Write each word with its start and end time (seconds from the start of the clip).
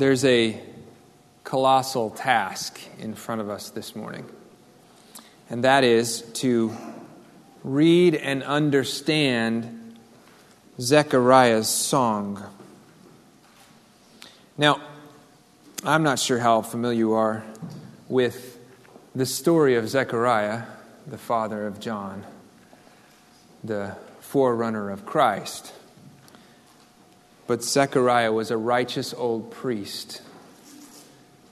there's 0.00 0.24
a 0.24 0.58
colossal 1.44 2.08
task 2.08 2.80
in 3.00 3.14
front 3.14 3.42
of 3.42 3.50
us 3.50 3.68
this 3.68 3.94
morning, 3.94 4.24
and 5.50 5.64
that 5.64 5.84
is 5.84 6.22
to 6.32 6.74
read 7.62 8.14
and 8.14 8.42
understand 8.42 9.98
Zechariah's 10.80 11.68
song. 11.68 12.42
Now, 14.56 14.80
I'm 15.84 16.02
not 16.02 16.18
sure 16.18 16.38
how 16.38 16.62
familiar 16.62 16.96
you 16.96 17.12
are 17.12 17.44
with 18.08 18.58
the 19.14 19.26
story 19.26 19.74
of 19.74 19.86
Zechariah, 19.86 20.62
the 21.06 21.18
father 21.18 21.66
of 21.66 21.78
John, 21.78 22.24
the 23.62 23.96
forerunner 24.20 24.88
of 24.88 25.04
Christ. 25.04 25.74
But 27.50 27.64
Zechariah 27.64 28.32
was 28.32 28.52
a 28.52 28.56
righteous 28.56 29.12
old 29.12 29.50
priest, 29.50 30.22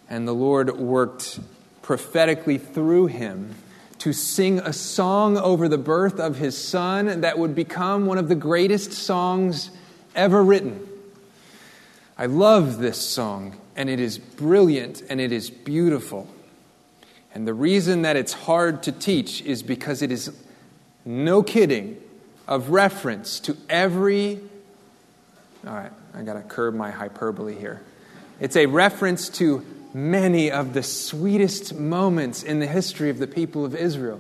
and 0.09 0.29
the 0.29 0.33
Lord 0.33 0.71
worked 0.77 1.41
prophetically 1.83 2.57
through 2.57 3.07
him 3.07 3.57
to 3.99 4.13
sing 4.13 4.61
a 4.61 4.73
song 4.73 5.37
over 5.37 5.67
the 5.67 5.77
birth 5.77 6.21
of 6.21 6.37
his 6.37 6.57
son 6.57 7.23
that 7.23 7.37
would 7.37 7.57
become 7.57 8.07
one 8.07 8.17
of 8.17 8.29
the 8.29 8.37
greatest 8.37 8.93
songs 8.93 9.73
ever 10.15 10.41
written. 10.41 10.87
I 12.17 12.27
love 12.27 12.79
this 12.79 13.05
song, 13.05 13.57
and 13.75 13.91
it 13.91 13.99
is 13.99 14.19
brilliant 14.19 15.03
and 15.11 15.21
it 15.21 15.33
is 15.33 15.51
beautiful. 15.51 16.29
And 17.35 17.45
the 17.45 17.55
reason 17.55 18.03
that 18.03 18.15
it's 18.15 18.35
hard 18.35 18.85
to 18.85 18.93
teach 18.93 19.43
is 19.43 19.65
because 19.65 20.01
it 20.03 20.13
is, 20.13 20.31
no 21.05 21.43
kidding, 21.43 22.01
of 22.47 22.71
reference 22.71 23.41
to 23.41 23.57
every. 23.69 24.39
All 25.69 25.75
right, 25.75 25.93
I 26.15 26.23
got 26.23 26.35
to 26.35 26.41
curb 26.41 26.75
my 26.75 26.91
hyperbole 26.91 27.55
here. 27.55 27.83
It's 28.41 28.57
a 28.57 28.65
reference 28.65 29.29
to 29.31 29.67
many 29.93 30.51
of 30.51 30.73
the 30.73 30.83
sweetest 30.83 31.75
moments 31.75 32.43
in 32.43 32.59
the 32.59 32.67
history 32.67 33.11
of 33.11 33.19
the 33.19 33.27
people 33.27 33.67
of 33.67 33.75
Israel. 33.75 34.19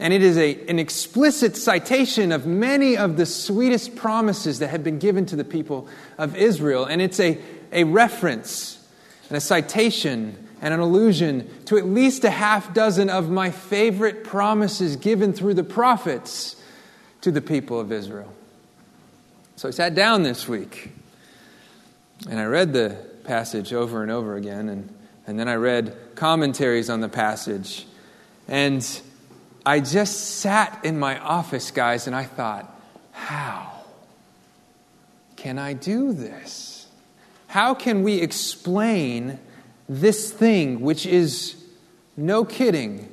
And 0.00 0.12
it 0.12 0.20
is 0.20 0.36
a, 0.36 0.66
an 0.66 0.80
explicit 0.80 1.56
citation 1.56 2.32
of 2.32 2.44
many 2.46 2.96
of 2.96 3.16
the 3.16 3.24
sweetest 3.24 3.94
promises 3.94 4.58
that 4.58 4.66
had 4.66 4.82
been 4.82 4.98
given 4.98 5.26
to 5.26 5.36
the 5.36 5.44
people 5.44 5.86
of 6.18 6.34
Israel. 6.34 6.86
And 6.86 7.00
it's 7.00 7.20
a, 7.20 7.40
a 7.70 7.84
reference 7.84 8.84
and 9.28 9.36
a 9.36 9.40
citation 9.40 10.48
and 10.60 10.74
an 10.74 10.80
allusion 10.80 11.48
to 11.66 11.78
at 11.78 11.86
least 11.86 12.24
a 12.24 12.30
half 12.30 12.74
dozen 12.74 13.10
of 13.10 13.30
my 13.30 13.52
favorite 13.52 14.24
promises 14.24 14.96
given 14.96 15.34
through 15.34 15.54
the 15.54 15.62
prophets 15.62 16.56
to 17.20 17.30
the 17.30 17.40
people 17.40 17.78
of 17.78 17.92
Israel. 17.92 18.34
So 19.56 19.68
I 19.68 19.70
sat 19.70 19.94
down 19.94 20.24
this 20.24 20.48
week 20.48 20.90
and 22.28 22.40
I 22.40 22.44
read 22.44 22.72
the 22.72 22.96
passage 23.22 23.72
over 23.72 24.02
and 24.02 24.10
over 24.10 24.36
again, 24.36 24.68
and, 24.68 24.92
and 25.26 25.38
then 25.38 25.48
I 25.48 25.54
read 25.54 25.96
commentaries 26.16 26.90
on 26.90 27.00
the 27.00 27.08
passage. 27.08 27.86
And 28.48 29.00
I 29.64 29.80
just 29.80 30.38
sat 30.40 30.84
in 30.84 30.98
my 30.98 31.18
office, 31.18 31.70
guys, 31.70 32.06
and 32.06 32.16
I 32.16 32.24
thought, 32.24 32.68
how 33.12 33.84
can 35.36 35.58
I 35.58 35.72
do 35.72 36.12
this? 36.12 36.88
How 37.46 37.74
can 37.74 38.02
we 38.02 38.20
explain 38.20 39.38
this 39.88 40.32
thing, 40.32 40.80
which 40.80 41.06
is, 41.06 41.54
no 42.16 42.44
kidding, 42.44 43.08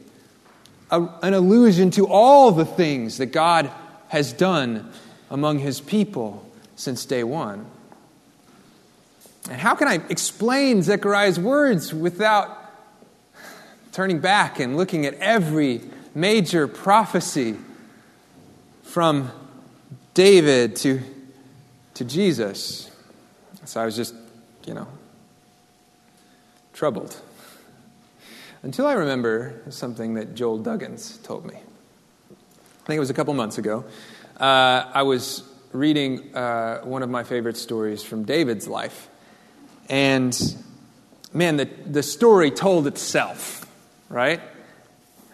a, 0.89 1.07
an 1.21 1.35
allusion 1.35 1.91
to 1.91 2.07
all 2.07 2.51
the 2.51 2.65
things 2.65 3.19
that 3.19 3.27
God 3.27 3.69
has 4.07 4.33
done 4.33 4.91
among 5.31 5.57
his 5.59 5.81
people 5.81 6.45
since 6.75 7.05
day 7.05 7.23
one? 7.23 7.65
And 9.49 9.59
how 9.59 9.73
can 9.73 9.87
I 9.87 9.95
explain 10.09 10.83
Zechariah's 10.83 11.39
words 11.39 11.91
without 11.91 12.59
turning 13.91 14.19
back 14.19 14.59
and 14.59 14.77
looking 14.77 15.07
at 15.07 15.15
every 15.15 15.81
major 16.13 16.67
prophecy 16.67 17.55
from 18.83 19.31
David 20.13 20.75
to, 20.77 21.01
to 21.95 22.05
Jesus? 22.05 22.91
So 23.65 23.81
I 23.81 23.85
was 23.85 23.95
just, 23.95 24.13
you 24.65 24.75
know, 24.75 24.87
troubled. 26.73 27.19
Until 28.63 28.85
I 28.85 28.93
remember 28.93 29.59
something 29.69 30.13
that 30.15 30.35
Joel 30.35 30.59
Duggins 30.59 31.23
told 31.23 31.45
me. 31.45 31.55
I 31.55 32.85
think 32.85 32.97
it 32.97 32.99
was 32.99 33.09
a 33.09 33.13
couple 33.13 33.33
months 33.33 33.57
ago. 33.57 33.85
Uh, 34.39 34.89
I 34.93 35.03
was 35.03 35.43
reading 35.71 36.35
uh, 36.35 36.81
one 36.81 37.03
of 37.03 37.09
my 37.09 37.23
favorite 37.23 37.57
stories 37.57 38.03
from 38.03 38.23
David's 38.23 38.67
life. 38.67 39.09
And 39.89 40.37
man, 41.33 41.57
the, 41.57 41.65
the 41.85 42.03
story 42.03 42.51
told 42.51 42.87
itself, 42.87 43.65
right? 44.09 44.41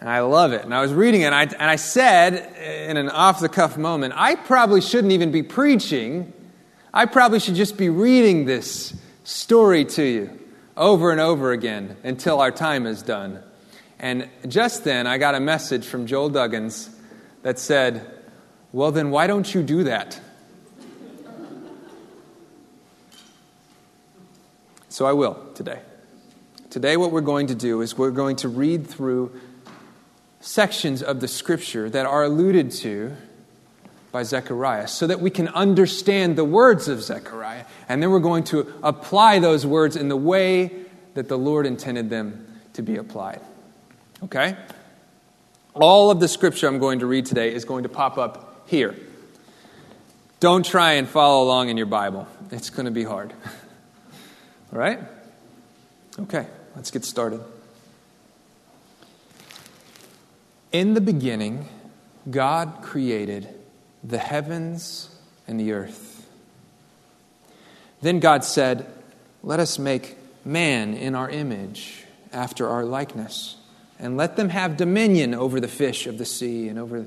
And 0.00 0.08
I 0.08 0.20
love 0.20 0.52
it. 0.52 0.64
And 0.64 0.74
I 0.74 0.80
was 0.80 0.92
reading 0.92 1.22
it, 1.22 1.26
and 1.26 1.34
I, 1.34 1.42
and 1.42 1.62
I 1.62 1.76
said 1.76 2.56
in 2.88 2.96
an 2.96 3.08
off 3.08 3.40
the 3.40 3.48
cuff 3.48 3.76
moment, 3.76 4.14
I 4.16 4.34
probably 4.34 4.80
shouldn't 4.80 5.12
even 5.12 5.32
be 5.32 5.42
preaching. 5.42 6.32
I 6.92 7.06
probably 7.06 7.40
should 7.40 7.54
just 7.54 7.76
be 7.76 7.88
reading 7.88 8.44
this 8.44 8.94
story 9.24 9.84
to 9.84 10.02
you 10.02 10.38
over 10.76 11.10
and 11.10 11.20
over 11.20 11.52
again 11.52 11.96
until 12.04 12.40
our 12.40 12.50
time 12.50 12.86
is 12.86 13.02
done. 13.02 13.42
And 13.98 14.28
just 14.46 14.84
then, 14.84 15.06
I 15.06 15.18
got 15.18 15.34
a 15.34 15.40
message 15.40 15.84
from 15.84 16.06
Joel 16.06 16.30
Duggins 16.30 16.88
that 17.42 17.58
said, 17.58 18.17
Well, 18.72 18.92
then 18.92 19.10
why 19.10 19.26
don't 19.26 19.52
you 19.54 19.62
do 19.62 19.84
that? 19.84 20.20
So 24.88 25.06
I 25.06 25.12
will 25.12 25.34
today. 25.54 25.80
Today, 26.70 26.96
what 26.96 27.12
we're 27.12 27.20
going 27.20 27.46
to 27.46 27.54
do 27.54 27.80
is 27.80 27.96
we're 27.96 28.10
going 28.10 28.36
to 28.36 28.48
read 28.48 28.86
through 28.86 29.38
sections 30.40 31.02
of 31.02 31.20
the 31.20 31.28
scripture 31.28 31.88
that 31.88 32.04
are 32.04 32.24
alluded 32.24 32.70
to 32.70 33.16
by 34.12 34.22
Zechariah 34.22 34.88
so 34.88 35.06
that 35.06 35.20
we 35.20 35.30
can 35.30 35.48
understand 35.48 36.36
the 36.36 36.44
words 36.44 36.88
of 36.88 37.02
Zechariah. 37.02 37.64
And 37.88 38.02
then 38.02 38.10
we're 38.10 38.20
going 38.20 38.44
to 38.44 38.72
apply 38.82 39.38
those 39.38 39.64
words 39.64 39.96
in 39.96 40.08
the 40.08 40.16
way 40.16 40.70
that 41.14 41.28
the 41.28 41.38
Lord 41.38 41.64
intended 41.64 42.10
them 42.10 42.46
to 42.74 42.82
be 42.82 42.96
applied. 42.96 43.40
Okay? 44.24 44.56
All 45.74 46.10
of 46.10 46.20
the 46.20 46.28
scripture 46.28 46.66
I'm 46.66 46.78
going 46.78 47.00
to 47.00 47.06
read 47.06 47.26
today 47.26 47.54
is 47.54 47.64
going 47.64 47.84
to 47.84 47.88
pop 47.88 48.18
up 48.18 48.47
here. 48.68 48.94
Don't 50.40 50.64
try 50.64 50.92
and 50.92 51.08
follow 51.08 51.42
along 51.44 51.68
in 51.68 51.76
your 51.76 51.86
Bible, 51.86 52.28
it's 52.52 52.70
going 52.70 52.86
to 52.86 52.92
be 52.92 53.02
hard. 53.02 53.32
All 54.72 54.78
right? 54.78 55.00
Okay, 56.18 56.46
let's 56.76 56.90
get 56.90 57.04
started. 57.04 57.40
In 60.70 60.94
the 60.94 61.00
beginning, 61.00 61.66
God 62.30 62.78
created 62.82 63.48
the 64.04 64.18
heavens 64.18 65.08
and 65.46 65.58
the 65.58 65.72
earth. 65.72 66.26
Then 68.02 68.20
God 68.20 68.44
said, 68.44 68.86
Let 69.42 69.60
us 69.60 69.78
make 69.78 70.16
man 70.44 70.94
in 70.94 71.14
our 71.14 71.28
image, 71.28 72.04
after 72.32 72.68
our 72.68 72.84
likeness, 72.84 73.56
and 73.98 74.16
let 74.16 74.36
them 74.36 74.50
have 74.50 74.76
dominion 74.76 75.34
over 75.34 75.58
the 75.58 75.68
fish 75.68 76.06
of 76.06 76.18
the 76.18 76.24
sea, 76.24 76.68
and 76.68 76.78
over 76.78 77.06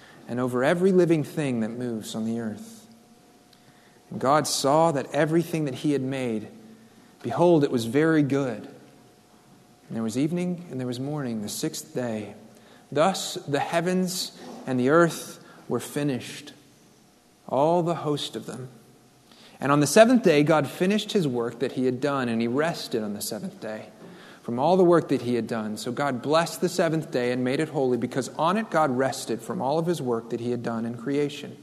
and 0.27 0.39
over 0.39 0.63
every 0.63 0.91
living 0.91 1.23
thing 1.23 1.61
that 1.61 1.69
moves 1.69 2.15
on 2.15 2.25
the 2.25 2.39
earth. 2.39 2.87
And 4.09 4.19
God 4.19 4.47
saw 4.47 4.91
that 4.91 5.13
everything 5.13 5.65
that 5.65 5.75
he 5.75 5.93
had 5.93 6.01
made, 6.01 6.47
behold, 7.21 7.63
it 7.63 7.71
was 7.71 7.85
very 7.85 8.23
good. 8.23 8.63
And 9.87 9.95
there 9.95 10.03
was 10.03 10.17
evening 10.17 10.65
and 10.69 10.79
there 10.79 10.87
was 10.87 10.99
morning, 10.99 11.41
the 11.41 11.49
sixth 11.49 11.93
day. 11.93 12.35
Thus 12.91 13.35
the 13.47 13.59
heavens 13.59 14.37
and 14.65 14.79
the 14.79 14.89
earth 14.89 15.43
were 15.67 15.79
finished, 15.79 16.53
all 17.47 17.83
the 17.83 17.95
host 17.95 18.35
of 18.35 18.45
them. 18.45 18.69
And 19.59 19.71
on 19.71 19.79
the 19.79 19.87
seventh 19.87 20.23
day, 20.23 20.43
God 20.43 20.67
finished 20.67 21.11
his 21.11 21.27
work 21.27 21.59
that 21.59 21.73
he 21.73 21.85
had 21.85 22.01
done, 22.01 22.29
and 22.29 22.41
he 22.41 22.47
rested 22.47 23.03
on 23.03 23.13
the 23.13 23.21
seventh 23.21 23.61
day 23.61 23.89
from 24.41 24.59
all 24.59 24.75
the 24.75 24.83
work 24.83 25.09
that 25.09 25.21
he 25.21 25.35
had 25.35 25.47
done. 25.47 25.77
So 25.77 25.91
God 25.91 26.21
blessed 26.21 26.61
the 26.61 26.69
seventh 26.69 27.11
day 27.11 27.31
and 27.31 27.43
made 27.43 27.59
it 27.59 27.69
holy, 27.69 27.97
because 27.97 28.29
on 28.29 28.57
it 28.57 28.69
God 28.69 28.91
rested 28.91 29.41
from 29.41 29.61
all 29.61 29.77
of 29.77 29.85
his 29.85 30.01
work 30.01 30.29
that 30.31 30.39
he 30.39 30.51
had 30.51 30.63
done 30.63 30.85
in 30.85 30.97
creation. 30.97 31.55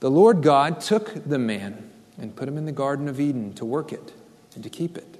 The 0.00 0.10
Lord 0.10 0.42
God 0.42 0.80
took 0.80 1.24
the 1.24 1.38
man 1.38 1.90
and 2.18 2.36
put 2.36 2.48
him 2.48 2.58
in 2.58 2.66
the 2.66 2.72
Garden 2.72 3.08
of 3.08 3.18
Eden 3.18 3.54
to 3.54 3.64
work 3.64 3.92
it 3.92 4.12
and 4.54 4.62
to 4.62 4.70
keep 4.70 4.98
it. 4.98 5.16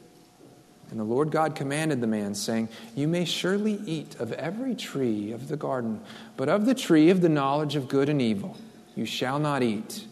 And 0.91 1.01
the 1.01 1.05
Lord 1.05 1.31
God 1.31 1.55
commanded 1.55 2.01
the 2.01 2.07
man, 2.07 2.35
saying, 2.35 2.69
You 2.95 3.09
may 3.09 3.25
surely 3.25 3.81
eat 3.87 4.15
of 4.21 4.33
every 4.33 4.75
tree 4.75 5.33
of 5.33 5.49
the 5.49 5.57
garden, 5.57 6.01
but 6.37 6.49
of 6.49 6.67
the 6.67 6.75
tree 6.75 7.11
of 7.11 7.23
the 7.23 7.29
knowledge 7.29 7.75
of 7.75 7.89
good 7.89 8.09
and 8.09 8.23
evil 8.23 8.57
you 8.95 9.05
shall 9.05 9.39
not 9.39 9.63
eat, 9.63 10.07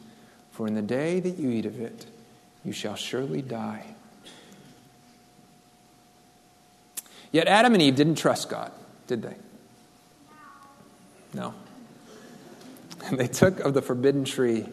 for 0.50 0.66
in 0.66 0.74
the 0.74 0.82
day 0.82 1.18
that 1.18 1.38
you 1.38 1.50
eat 1.50 1.66
of 1.66 1.80
it, 1.80 2.06
you 2.64 2.72
shall 2.72 2.96
surely 2.96 3.40
die. 3.40 3.93
Yet 7.34 7.48
Adam 7.48 7.72
and 7.72 7.82
Eve 7.82 7.96
didn't 7.96 8.14
trust 8.14 8.48
God, 8.48 8.70
did 9.08 9.22
they? 9.22 9.34
No. 11.34 11.52
And 13.06 13.18
they 13.18 13.26
took 13.26 13.58
of 13.58 13.74
the 13.74 13.82
forbidden 13.82 14.24
tree, 14.24 14.68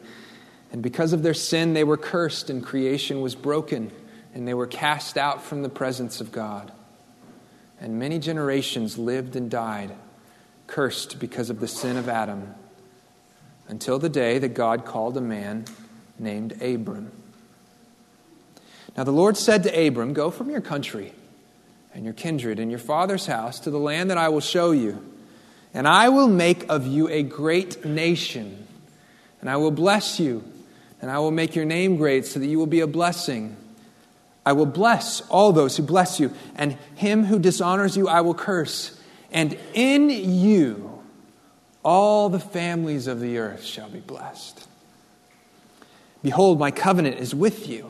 and 0.71 0.83
because 0.83 1.11
of 1.11 1.23
their 1.23 1.33
sin, 1.33 1.73
they 1.73 1.83
were 1.83 1.97
cursed, 1.97 2.51
and 2.51 2.63
creation 2.63 3.19
was 3.19 3.33
broken 3.33 3.91
and 4.35 4.47
they 4.47 4.53
were 4.53 4.67
cast 4.67 5.17
out 5.17 5.41
from 5.41 5.63
the 5.63 5.69
presence 5.69 6.21
of 6.21 6.31
God. 6.31 6.71
And 7.79 7.97
many 7.97 8.19
generations 8.19 8.95
lived 8.95 9.35
and 9.35 9.49
died, 9.49 9.95
cursed 10.67 11.19
because 11.19 11.49
of 11.49 11.61
the 11.61 11.67
sin 11.67 11.97
of 11.97 12.07
Adam, 12.07 12.53
until 13.69 13.97
the 13.97 14.07
day 14.07 14.37
that 14.37 14.49
God 14.53 14.85
called 14.85 15.17
a 15.17 15.21
man 15.21 15.65
named 16.19 16.61
Abram. 16.61 17.11
Now 18.95 19.03
the 19.03 19.11
Lord 19.11 19.35
said 19.35 19.63
to 19.63 19.87
Abram, 19.87 20.13
Go 20.13 20.29
from 20.29 20.51
your 20.51 20.61
country 20.61 21.13
and 21.93 22.05
your 22.05 22.13
kindred 22.13 22.59
and 22.59 22.71
your 22.71 22.79
father's 22.79 23.25
house 23.25 23.59
to 23.61 23.69
the 23.69 23.79
land 23.79 24.09
that 24.09 24.17
I 24.17 24.29
will 24.29 24.41
show 24.41 24.71
you, 24.71 25.03
and 25.73 25.87
I 25.87 26.09
will 26.09 26.27
make 26.27 26.69
of 26.69 26.87
you 26.87 27.07
a 27.09 27.23
great 27.23 27.85
nation, 27.85 28.67
and 29.39 29.49
I 29.49 29.57
will 29.57 29.71
bless 29.71 30.19
you, 30.19 30.43
and 31.01 31.09
I 31.09 31.19
will 31.19 31.31
make 31.31 31.55
your 31.55 31.65
name 31.65 31.97
great 31.97 32.25
so 32.25 32.39
that 32.39 32.47
you 32.47 32.57
will 32.57 32.67
be 32.67 32.81
a 32.81 32.87
blessing. 32.87 33.57
I 34.45 34.53
will 34.53 34.65
bless 34.65 35.21
all 35.29 35.51
those 35.51 35.77
who 35.77 35.83
bless 35.83 36.19
you, 36.19 36.33
and 36.55 36.77
him 36.95 37.25
who 37.25 37.39
dishonors 37.39 37.95
you 37.95 38.07
I 38.07 38.21
will 38.21 38.33
curse. 38.33 38.99
And 39.31 39.57
in 39.73 40.09
you 40.09 41.01
all 41.83 42.29
the 42.29 42.39
families 42.39 43.07
of 43.07 43.19
the 43.19 43.37
earth 43.37 43.63
shall 43.63 43.89
be 43.89 43.99
blessed. 43.99 44.67
Behold, 46.23 46.59
my 46.59 46.69
covenant 46.69 47.19
is 47.19 47.33
with 47.33 47.67
you, 47.67 47.89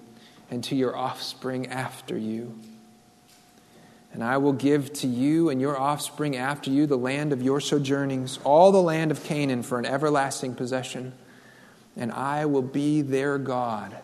and 0.51 0.63
to 0.65 0.75
your 0.75 0.95
offspring 0.95 1.67
after 1.67 2.15
you. 2.15 2.59
And 4.13 4.23
I 4.23 4.37
will 4.37 4.53
give 4.53 4.93
to 4.93 5.07
you 5.07 5.49
and 5.49 5.59
your 5.59 5.79
offspring 5.79 6.35
after 6.35 6.69
you 6.69 6.85
the 6.85 6.97
land 6.97 7.33
of 7.33 7.41
your 7.41 7.59
sojournings, 7.59 8.37
all 8.43 8.71
the 8.71 8.81
land 8.81 9.09
of 9.09 9.23
Canaan 9.23 9.63
for 9.63 9.79
an 9.79 9.85
everlasting 9.85 10.53
possession 10.53 11.13
and 11.97 12.11
I 12.11 12.45
will 12.45 12.61
be 12.61 13.01
their 13.01 13.37
God. 13.37 13.95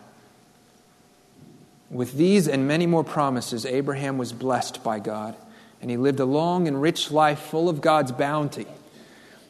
With 1.90 2.12
these 2.12 2.48
and 2.48 2.68
many 2.68 2.86
more 2.86 3.04
promises, 3.04 3.64
Abraham 3.64 4.18
was 4.18 4.32
blessed 4.32 4.84
by 4.84 4.98
God, 4.98 5.34
and 5.80 5.90
he 5.90 5.96
lived 5.96 6.20
a 6.20 6.26
long 6.26 6.68
and 6.68 6.80
rich 6.80 7.10
life 7.10 7.38
full 7.38 7.68
of 7.68 7.80
God's 7.80 8.12
bounty. 8.12 8.66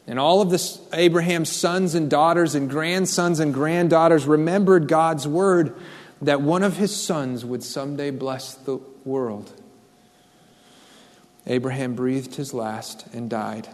And 0.07 0.17
all 0.17 0.41
of 0.41 0.49
this, 0.49 0.81
Abraham's 0.93 1.51
sons 1.51 1.95
and 1.95 2.09
daughters 2.09 2.55
and 2.55 2.69
grandsons 2.69 3.39
and 3.39 3.53
granddaughters 3.53 4.25
remembered 4.25 4.87
God's 4.87 5.27
word 5.27 5.75
that 6.21 6.41
one 6.41 6.63
of 6.63 6.77
his 6.77 6.95
sons 6.95 7.45
would 7.45 7.63
someday 7.63 8.11
bless 8.11 8.53
the 8.53 8.79
world. 9.05 9.53
Abraham 11.47 11.95
breathed 11.95 12.35
his 12.35 12.53
last 12.53 13.07
and 13.13 13.29
died 13.29 13.67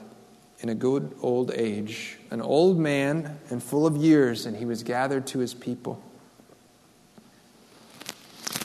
in 0.59 0.69
a 0.69 0.75
good 0.75 1.15
old 1.21 1.51
age, 1.51 2.18
an 2.31 2.42
old 2.42 2.80
man 2.80 3.39
and 3.50 3.62
full 3.62 3.86
of 3.86 3.97
years, 3.97 4.45
and 4.45 4.56
he 4.56 4.65
was 4.65 4.83
gathered 4.83 5.27
to 5.27 5.39
his 5.39 5.53
people. 5.53 6.01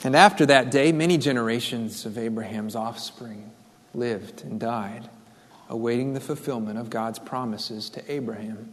And 0.03 0.15
after 0.15 0.45
that 0.47 0.71
day, 0.71 0.91
many 0.91 1.17
generations 1.17 2.05
of 2.05 2.17
Abraham's 2.17 2.75
offspring 2.75 3.51
lived 3.93 4.43
and 4.43 4.59
died, 4.59 5.09
awaiting 5.69 6.13
the 6.13 6.19
fulfillment 6.19 6.79
of 6.79 6.89
God's 6.89 7.19
promises 7.19 7.89
to 7.91 8.11
Abraham. 8.11 8.71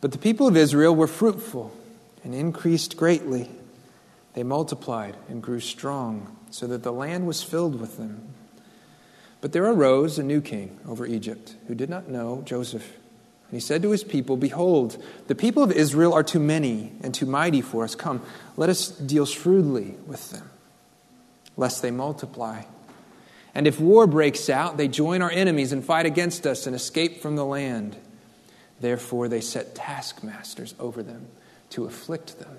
But 0.00 0.12
the 0.12 0.18
people 0.18 0.46
of 0.46 0.56
Israel 0.56 0.94
were 0.94 1.06
fruitful 1.06 1.72
and 2.22 2.34
increased 2.34 2.96
greatly. 2.96 3.48
They 4.34 4.42
multiplied 4.42 5.16
and 5.28 5.42
grew 5.42 5.60
strong, 5.60 6.36
so 6.50 6.66
that 6.66 6.82
the 6.82 6.92
land 6.92 7.26
was 7.26 7.42
filled 7.42 7.80
with 7.80 7.96
them. 7.96 8.34
But 9.40 9.52
there 9.52 9.64
arose 9.64 10.18
a 10.18 10.22
new 10.22 10.40
king 10.40 10.78
over 10.86 11.06
Egypt 11.06 11.54
who 11.66 11.74
did 11.74 11.88
not 11.88 12.08
know 12.08 12.42
Joseph. 12.44 12.84
And 13.50 13.52
he 13.52 13.60
said 13.60 13.82
to 13.82 13.90
his 13.90 14.04
people, 14.04 14.36
Behold, 14.36 15.02
the 15.26 15.34
people 15.34 15.62
of 15.62 15.72
Israel 15.72 16.12
are 16.12 16.22
too 16.22 16.40
many 16.40 16.92
and 17.02 17.14
too 17.14 17.26
mighty 17.26 17.60
for 17.60 17.84
us. 17.84 17.94
Come, 17.94 18.22
let 18.56 18.68
us 18.68 18.88
deal 18.88 19.26
shrewdly 19.26 19.96
with 20.06 20.30
them, 20.30 20.50
lest 21.56 21.80
they 21.80 21.90
multiply. 21.90 22.62
And 23.54 23.66
if 23.66 23.80
war 23.80 24.06
breaks 24.06 24.50
out, 24.50 24.76
they 24.76 24.88
join 24.88 25.22
our 25.22 25.30
enemies 25.30 25.72
and 25.72 25.84
fight 25.84 26.04
against 26.04 26.46
us 26.46 26.66
and 26.66 26.76
escape 26.76 27.22
from 27.22 27.36
the 27.36 27.44
land. 27.44 27.96
Therefore, 28.80 29.28
they 29.28 29.40
set 29.40 29.74
taskmasters 29.74 30.74
over 30.78 31.02
them 31.02 31.28
to 31.70 31.86
afflict 31.86 32.38
them 32.38 32.58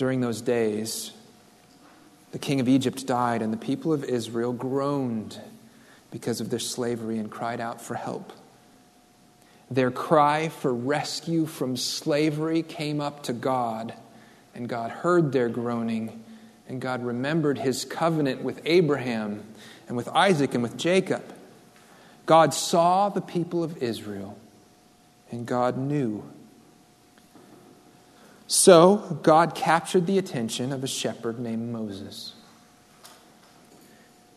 During 0.00 0.22
those 0.22 0.40
days, 0.40 1.12
the 2.32 2.38
king 2.38 2.58
of 2.58 2.70
Egypt 2.70 3.06
died, 3.06 3.42
and 3.42 3.52
the 3.52 3.58
people 3.58 3.92
of 3.92 4.02
Israel 4.02 4.54
groaned 4.54 5.38
because 6.10 6.40
of 6.40 6.48
their 6.48 6.58
slavery 6.58 7.18
and 7.18 7.30
cried 7.30 7.60
out 7.60 7.82
for 7.82 7.96
help. 7.96 8.32
Their 9.70 9.90
cry 9.90 10.48
for 10.48 10.72
rescue 10.72 11.44
from 11.44 11.76
slavery 11.76 12.62
came 12.62 12.98
up 13.02 13.24
to 13.24 13.34
God, 13.34 13.92
and 14.54 14.70
God 14.70 14.90
heard 14.90 15.32
their 15.32 15.50
groaning, 15.50 16.24
and 16.66 16.80
God 16.80 17.04
remembered 17.04 17.58
his 17.58 17.84
covenant 17.84 18.42
with 18.42 18.62
Abraham 18.64 19.44
and 19.86 19.98
with 19.98 20.08
Isaac 20.08 20.54
and 20.54 20.62
with 20.62 20.78
Jacob. 20.78 21.22
God 22.24 22.54
saw 22.54 23.10
the 23.10 23.20
people 23.20 23.62
of 23.62 23.82
Israel, 23.82 24.38
and 25.30 25.44
God 25.44 25.76
knew 25.76 26.24
so 28.50 29.20
God 29.22 29.54
captured 29.54 30.08
the 30.08 30.18
attention 30.18 30.72
of 30.72 30.82
a 30.82 30.88
shepherd 30.88 31.38
named 31.38 31.72
Moses. 31.72 32.32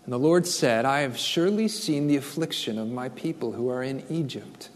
And 0.03 0.13
the 0.13 0.19
Lord 0.19 0.45
said, 0.45 0.85
I 0.85 0.99
have 0.99 1.17
surely 1.17 1.67
seen 1.67 2.05
the 2.05 2.15
affliction 2.15 2.77
of 2.77 2.87
my 2.91 3.09
people 3.09 3.53
who 3.53 3.69
are 3.69 3.81
in 3.81 4.03
Egypt, 4.11 4.69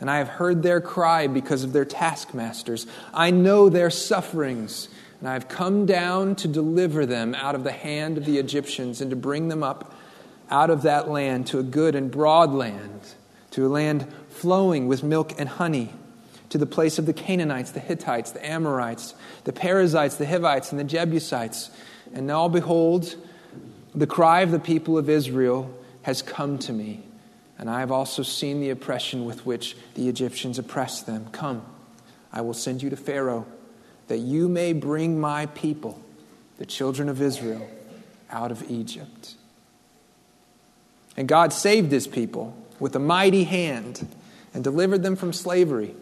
and 0.00 0.10
I 0.10 0.18
have 0.18 0.26
heard 0.26 0.64
their 0.64 0.80
cry 0.80 1.28
because 1.28 1.62
of 1.62 1.72
their 1.72 1.84
taskmasters. 1.84 2.88
I 3.14 3.30
know 3.30 3.68
their 3.68 3.90
sufferings, 3.90 4.88
and 5.20 5.28
I 5.28 5.34
have 5.34 5.46
come 5.46 5.86
down 5.86 6.34
to 6.34 6.48
deliver 6.48 7.06
them 7.06 7.36
out 7.36 7.54
of 7.54 7.62
the 7.62 7.70
hand 7.70 8.18
of 8.18 8.24
the 8.24 8.38
Egyptians 8.38 9.00
and 9.00 9.10
to 9.10 9.16
bring 9.16 9.46
them 9.46 9.62
up 9.62 9.94
out 10.50 10.68
of 10.68 10.82
that 10.82 11.08
land 11.08 11.46
to 11.46 11.60
a 11.60 11.62
good 11.62 11.94
and 11.94 12.10
broad 12.10 12.50
land, 12.50 13.14
to 13.52 13.68
a 13.68 13.68
land 13.68 14.12
flowing 14.30 14.88
with 14.88 15.04
milk 15.04 15.38
and 15.38 15.48
honey 15.48 15.92
to 16.50 16.58
the 16.58 16.66
place 16.66 16.98
of 16.98 17.06
the 17.06 17.12
Canaanites, 17.12 17.70
the 17.70 17.80
Hittites, 17.80 18.32
the 18.32 18.44
Amorites, 18.46 19.14
the 19.44 19.52
Perizzites, 19.52 20.16
the 20.16 20.26
Hivites, 20.26 20.70
and 20.72 20.78
the 20.78 20.84
Jebusites. 20.84 21.70
And 22.12 22.26
now, 22.26 22.48
behold, 22.48 23.16
the 23.94 24.06
cry 24.06 24.40
of 24.40 24.50
the 24.50 24.58
people 24.58 24.98
of 24.98 25.08
Israel 25.08 25.72
has 26.02 26.22
come 26.22 26.58
to 26.58 26.72
me, 26.72 27.04
and 27.58 27.70
I 27.70 27.80
have 27.80 27.92
also 27.92 28.22
seen 28.22 28.60
the 28.60 28.70
oppression 28.70 29.24
with 29.24 29.46
which 29.46 29.76
the 29.94 30.08
Egyptians 30.08 30.58
oppressed 30.58 31.06
them. 31.06 31.28
Come, 31.32 31.62
I 32.32 32.40
will 32.40 32.54
send 32.54 32.82
you 32.82 32.90
to 32.90 32.96
Pharaoh, 32.96 33.46
that 34.08 34.18
you 34.18 34.48
may 34.48 34.72
bring 34.72 35.20
my 35.20 35.46
people, 35.46 36.00
the 36.58 36.66
children 36.66 37.08
of 37.08 37.22
Israel, 37.22 37.68
out 38.30 38.50
of 38.50 38.68
Egypt. 38.70 39.34
And 41.16 41.28
God 41.28 41.52
saved 41.52 41.92
his 41.92 42.06
people 42.06 42.56
with 42.78 42.96
a 42.96 43.00
mighty 43.00 43.44
hand 43.44 44.08
and 44.54 44.64
delivered 44.64 45.02
them 45.02 45.16
from 45.16 45.32
slavery. 45.32 45.94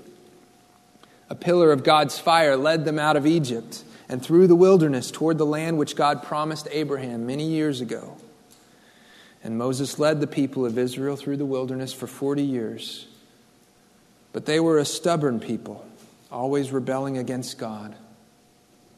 A 1.30 1.34
pillar 1.34 1.72
of 1.72 1.84
God's 1.84 2.18
fire 2.18 2.56
led 2.56 2.84
them 2.84 2.98
out 2.98 3.16
of 3.16 3.26
Egypt 3.26 3.84
and 4.08 4.22
through 4.22 4.46
the 4.46 4.54
wilderness 4.56 5.10
toward 5.10 5.38
the 5.38 5.46
land 5.46 5.78
which 5.78 5.96
God 5.96 6.22
promised 6.22 6.68
Abraham 6.70 7.26
many 7.26 7.46
years 7.46 7.80
ago. 7.80 8.16
And 9.44 9.58
Moses 9.58 9.98
led 9.98 10.20
the 10.20 10.26
people 10.26 10.64
of 10.64 10.78
Israel 10.78 11.16
through 11.16 11.36
the 11.36 11.46
wilderness 11.46 11.92
for 11.92 12.06
40 12.06 12.42
years. 12.42 13.06
But 14.32 14.46
they 14.46 14.60
were 14.60 14.78
a 14.78 14.84
stubborn 14.84 15.40
people, 15.40 15.86
always 16.30 16.72
rebelling 16.72 17.18
against 17.18 17.58
God. 17.58 17.94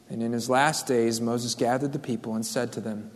And 0.09 0.23
in 0.23 0.33
his 0.33 0.49
last 0.49 0.87
days, 0.87 1.21
Moses 1.21 1.55
gathered 1.55 1.93
the 1.93 1.99
people 1.99 2.35
and 2.35 2.45
said 2.45 2.71
to 2.73 2.81
them, 2.81 3.11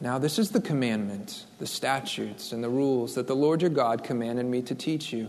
Now 0.00 0.18
this 0.18 0.38
is 0.38 0.50
the 0.50 0.60
commandment, 0.60 1.44
the 1.58 1.66
statutes, 1.66 2.52
and 2.52 2.62
the 2.62 2.68
rules 2.68 3.14
that 3.14 3.26
the 3.26 3.36
Lord 3.36 3.62
your 3.62 3.70
God 3.70 4.04
commanded 4.04 4.46
me 4.46 4.62
to 4.62 4.74
teach 4.74 5.12
you, 5.12 5.28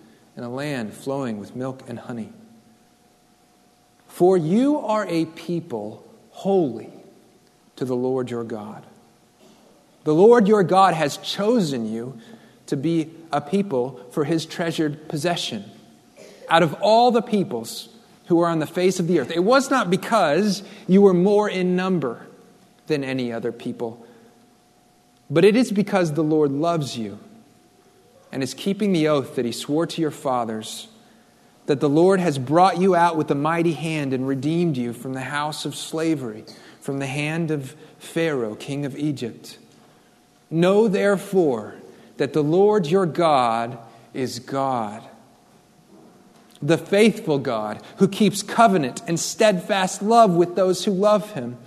in 0.37 0.43
a 0.43 0.49
land 0.49 0.93
flowing 0.93 1.39
with 1.39 1.55
milk 1.55 1.83
and 1.87 1.99
honey. 1.99 2.31
For 4.07 4.37
you 4.37 4.77
are 4.79 5.05
a 5.07 5.25
people 5.25 6.03
holy 6.31 6.89
to 7.75 7.85
the 7.85 7.95
Lord 7.95 8.29
your 8.29 8.43
God. 8.43 8.85
The 10.03 10.13
Lord 10.13 10.47
your 10.47 10.63
God 10.63 10.93
has 10.93 11.17
chosen 11.17 11.91
you 11.91 12.19
to 12.67 12.75
be 12.75 13.11
a 13.31 13.41
people 13.41 13.99
for 14.11 14.25
his 14.25 14.45
treasured 14.45 15.07
possession. 15.07 15.65
Out 16.49 16.63
of 16.63 16.73
all 16.81 17.11
the 17.11 17.21
peoples, 17.21 17.89
who 18.31 18.39
are 18.39 18.47
on 18.47 18.59
the 18.59 18.65
face 18.65 18.97
of 18.97 19.07
the 19.07 19.19
earth. 19.19 19.29
It 19.29 19.43
was 19.43 19.69
not 19.69 19.89
because 19.89 20.63
you 20.87 21.01
were 21.01 21.13
more 21.13 21.49
in 21.49 21.75
number 21.75 22.25
than 22.87 23.03
any 23.03 23.29
other 23.29 23.51
people, 23.51 24.07
but 25.29 25.43
it 25.43 25.57
is 25.57 25.69
because 25.69 26.13
the 26.13 26.23
Lord 26.23 26.49
loves 26.49 26.97
you 26.97 27.19
and 28.31 28.41
is 28.41 28.53
keeping 28.53 28.93
the 28.93 29.07
oath 29.07 29.35
that 29.35 29.45
he 29.45 29.51
swore 29.51 29.85
to 29.87 30.01
your 30.01 30.11
fathers 30.11 30.87
that 31.67 31.79
the 31.79 31.89
Lord 31.89 32.19
has 32.19 32.37
brought 32.37 32.79
you 32.79 32.95
out 32.95 33.15
with 33.15 33.29
a 33.31 33.35
mighty 33.35 33.73
hand 33.73 34.13
and 34.13 34.27
redeemed 34.27 34.77
you 34.77 34.93
from 34.93 35.13
the 35.13 35.21
house 35.21 35.63
of 35.63 35.75
slavery, 35.75 36.43
from 36.81 36.99
the 36.99 37.05
hand 37.05 37.51
of 37.51 37.75
Pharaoh, 37.99 38.55
king 38.55 38.85
of 38.85 38.97
Egypt. 38.97 39.57
Know 40.49 40.87
therefore 40.87 41.75
that 42.17 42.33
the 42.33 42.43
Lord 42.43 42.87
your 42.87 43.05
God 43.05 43.77
is 44.13 44.39
God 44.39 45.07
the 46.61 46.77
faithful 46.77 47.39
God 47.39 47.81
who 47.97 48.07
keeps 48.07 48.43
covenant 48.43 49.01
and 49.07 49.19
steadfast 49.19 50.01
love 50.01 50.35
with 50.35 50.55
those 50.55 50.85
who 50.85 50.91
love 50.91 51.31
him 51.31 51.57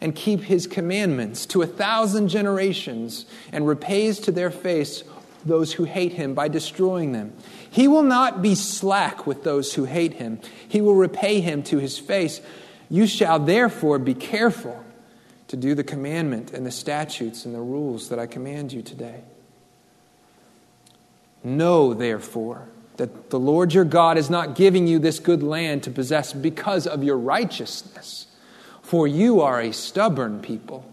and 0.00 0.14
keep 0.14 0.42
his 0.42 0.66
commandments 0.66 1.46
to 1.46 1.62
a 1.62 1.66
thousand 1.66 2.28
generations 2.28 3.26
and 3.52 3.66
repays 3.66 4.20
to 4.20 4.32
their 4.32 4.50
face 4.50 5.02
those 5.44 5.72
who 5.74 5.84
hate 5.84 6.12
him 6.12 6.34
by 6.34 6.48
destroying 6.48 7.12
them. 7.12 7.32
He 7.70 7.88
will 7.88 8.02
not 8.02 8.42
be 8.42 8.54
slack 8.54 9.26
with 9.26 9.44
those 9.44 9.74
who 9.74 9.84
hate 9.84 10.14
him, 10.14 10.40
he 10.68 10.80
will 10.80 10.94
repay 10.94 11.40
him 11.40 11.62
to 11.64 11.78
his 11.78 11.98
face. 11.98 12.40
You 12.90 13.06
shall 13.06 13.38
therefore 13.38 13.98
be 13.98 14.14
careful 14.14 14.84
to 15.48 15.56
do 15.56 15.74
the 15.74 15.84
commandment 15.84 16.52
and 16.52 16.66
the 16.66 16.70
statutes 16.70 17.44
and 17.44 17.54
the 17.54 17.60
rules 17.60 18.08
that 18.08 18.18
I 18.18 18.26
command 18.26 18.72
you 18.72 18.82
today. 18.82 19.22
Know, 21.42 21.94
therefore, 21.94 22.68
that 22.96 23.30
the 23.30 23.38
Lord 23.38 23.74
your 23.74 23.84
God 23.84 24.16
is 24.18 24.30
not 24.30 24.54
giving 24.54 24.86
you 24.86 24.98
this 24.98 25.18
good 25.18 25.42
land 25.42 25.82
to 25.84 25.90
possess 25.90 26.32
because 26.32 26.86
of 26.86 27.02
your 27.02 27.18
righteousness, 27.18 28.26
for 28.82 29.06
you 29.06 29.40
are 29.40 29.60
a 29.60 29.72
stubborn 29.72 30.40
people. 30.40 30.84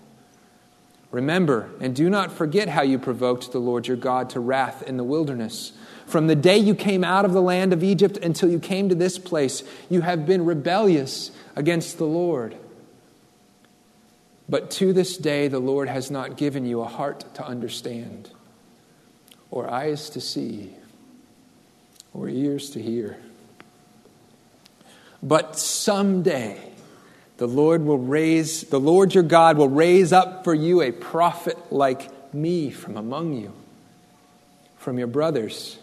Remember 1.11 1.69
and 1.81 1.95
do 1.95 2.09
not 2.09 2.31
forget 2.31 2.69
how 2.69 2.81
you 2.81 2.97
provoked 2.97 3.51
the 3.51 3.59
Lord 3.59 3.87
your 3.87 3.97
God 3.97 4.29
to 4.31 4.39
wrath 4.39 4.81
in 4.83 4.97
the 4.97 5.03
wilderness. 5.03 5.73
From 6.07 6.27
the 6.27 6.35
day 6.35 6.57
you 6.57 6.73
came 6.73 7.03
out 7.03 7.25
of 7.25 7.33
the 7.33 7.41
land 7.41 7.73
of 7.73 7.83
Egypt 7.83 8.17
until 8.17 8.49
you 8.49 8.59
came 8.59 8.89
to 8.89 8.95
this 8.95 9.17
place, 9.17 9.63
you 9.89 10.01
have 10.01 10.25
been 10.25 10.45
rebellious 10.45 11.31
against 11.55 11.97
the 11.97 12.05
Lord. 12.05 12.55
But 14.47 14.71
to 14.71 14.91
this 14.91 15.15
day, 15.15 15.47
the 15.47 15.59
Lord 15.59 15.87
has 15.87 16.11
not 16.11 16.35
given 16.35 16.65
you 16.65 16.81
a 16.81 16.87
heart 16.87 17.23
to 17.35 17.45
understand 17.45 18.29
or 19.49 19.69
eyes 19.69 20.09
to 20.11 20.21
see 20.21 20.73
or 22.13 22.27
ears 22.27 22.71
to 22.71 22.81
hear. 22.81 23.17
But 25.23 25.57
someday, 25.57 26.70
the 27.41 27.47
Lord 27.47 27.83
will 27.83 27.97
raise, 27.97 28.65
the 28.65 28.79
Lord 28.79 29.15
your 29.15 29.23
God 29.23 29.57
will 29.57 29.67
raise 29.67 30.13
up 30.13 30.43
for 30.43 30.53
you 30.53 30.83
a 30.83 30.91
prophet 30.91 31.57
like 31.73 32.07
me 32.35 32.69
from 32.69 32.97
among 32.97 33.33
you, 33.33 33.51
from 34.77 34.99
your 34.99 35.07
brothers. 35.07 35.79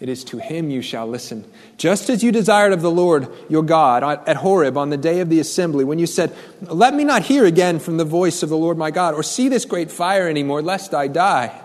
It 0.00 0.08
is 0.08 0.24
to 0.24 0.38
him 0.38 0.70
you 0.70 0.80
shall 0.80 1.06
listen. 1.06 1.44
Just 1.76 2.08
as 2.08 2.24
you 2.24 2.32
desired 2.32 2.72
of 2.72 2.80
the 2.80 2.90
Lord 2.90 3.28
your 3.50 3.62
God 3.62 4.02
at 4.26 4.38
Horeb 4.38 4.78
on 4.78 4.88
the 4.88 4.96
day 4.96 5.20
of 5.20 5.28
the 5.28 5.38
assembly, 5.38 5.84
when 5.84 5.98
you 5.98 6.06
said, 6.06 6.34
Let 6.62 6.94
me 6.94 7.04
not 7.04 7.24
hear 7.24 7.44
again 7.44 7.78
from 7.78 7.98
the 7.98 8.06
voice 8.06 8.42
of 8.42 8.48
the 8.48 8.56
Lord 8.56 8.78
my 8.78 8.90
God, 8.90 9.12
or 9.12 9.22
see 9.22 9.50
this 9.50 9.66
great 9.66 9.90
fire 9.90 10.26
anymore, 10.26 10.62
lest 10.62 10.94
I 10.94 11.08
die. 11.08 11.60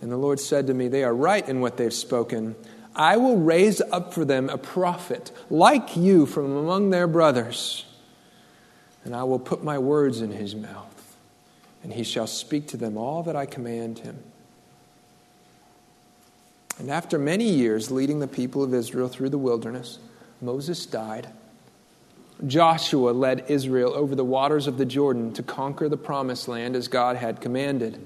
And 0.00 0.10
the 0.10 0.16
Lord 0.16 0.40
said 0.40 0.68
to 0.68 0.72
me, 0.72 0.88
They 0.88 1.04
are 1.04 1.14
right 1.14 1.46
in 1.46 1.60
what 1.60 1.76
they've 1.76 1.92
spoken. 1.92 2.56
I 2.96 3.18
will 3.18 3.36
raise 3.36 3.82
up 3.82 4.14
for 4.14 4.24
them 4.24 4.48
a 4.48 4.56
prophet 4.56 5.30
like 5.50 5.98
you 5.98 6.24
from 6.24 6.56
among 6.56 6.88
their 6.88 7.06
brothers, 7.06 7.84
and 9.04 9.14
I 9.14 9.24
will 9.24 9.38
put 9.38 9.64
my 9.64 9.78
words 9.78 10.20
in 10.20 10.30
his 10.30 10.54
mouth, 10.54 11.16
and 11.82 11.92
he 11.92 12.04
shall 12.04 12.26
speak 12.26 12.68
to 12.68 12.76
them 12.76 12.96
all 12.96 13.22
that 13.22 13.36
I 13.36 13.46
command 13.46 14.00
him. 14.00 14.22
And 16.78 16.90
after 16.90 17.18
many 17.18 17.44
years 17.44 17.90
leading 17.90 18.20
the 18.20 18.26
people 18.26 18.62
of 18.62 18.72
Israel 18.72 19.08
through 19.08 19.28
the 19.28 19.38
wilderness, 19.38 19.98
Moses 20.40 20.86
died. 20.86 21.28
Joshua 22.46 23.10
led 23.10 23.44
Israel 23.48 23.92
over 23.94 24.14
the 24.14 24.24
waters 24.24 24.66
of 24.66 24.78
the 24.78 24.86
Jordan 24.86 25.34
to 25.34 25.42
conquer 25.42 25.90
the 25.90 25.98
promised 25.98 26.48
land 26.48 26.74
as 26.74 26.88
God 26.88 27.16
had 27.16 27.42
commanded. 27.42 28.00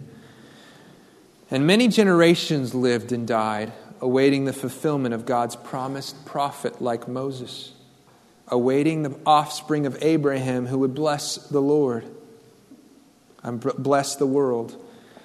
And 1.53 1.69
many 1.69 1.87
generations 1.87 2.75
lived 2.75 3.13
and 3.13 3.29
died, 3.29 3.73
awaiting 4.01 4.45
the 4.45 4.53
fulfillment 4.53 5.15
of 5.15 5.25
God's 5.25 5.55
promised 5.55 6.25
prophet 6.25 6.83
like 6.83 7.07
Moses, 7.07 7.74
awaiting 8.55 9.03
the 9.03 9.19
offspring 9.27 9.85
of 9.85 9.99
Abraham 10.01 10.67
who 10.67 10.79
would 10.79 10.95
bless 10.95 11.37
the 11.37 11.61
Lord 11.61 12.05
and 13.43 13.61
bless 13.61 14.15
the 14.15 14.27
world. 14.27 14.81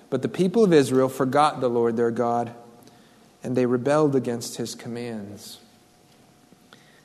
But 0.10 0.24
the 0.24 0.28
people 0.28 0.64
of 0.64 0.74
Israel 0.74 1.10
forgot 1.10 1.62
the 1.62 1.70
Lord 1.70 1.96
their 1.96 2.10
God, 2.10 2.52
and 3.44 3.56
they 3.56 3.68
rebelled 3.68 4.16
against 4.16 4.58
his 4.58 4.74
commands. 4.74 5.60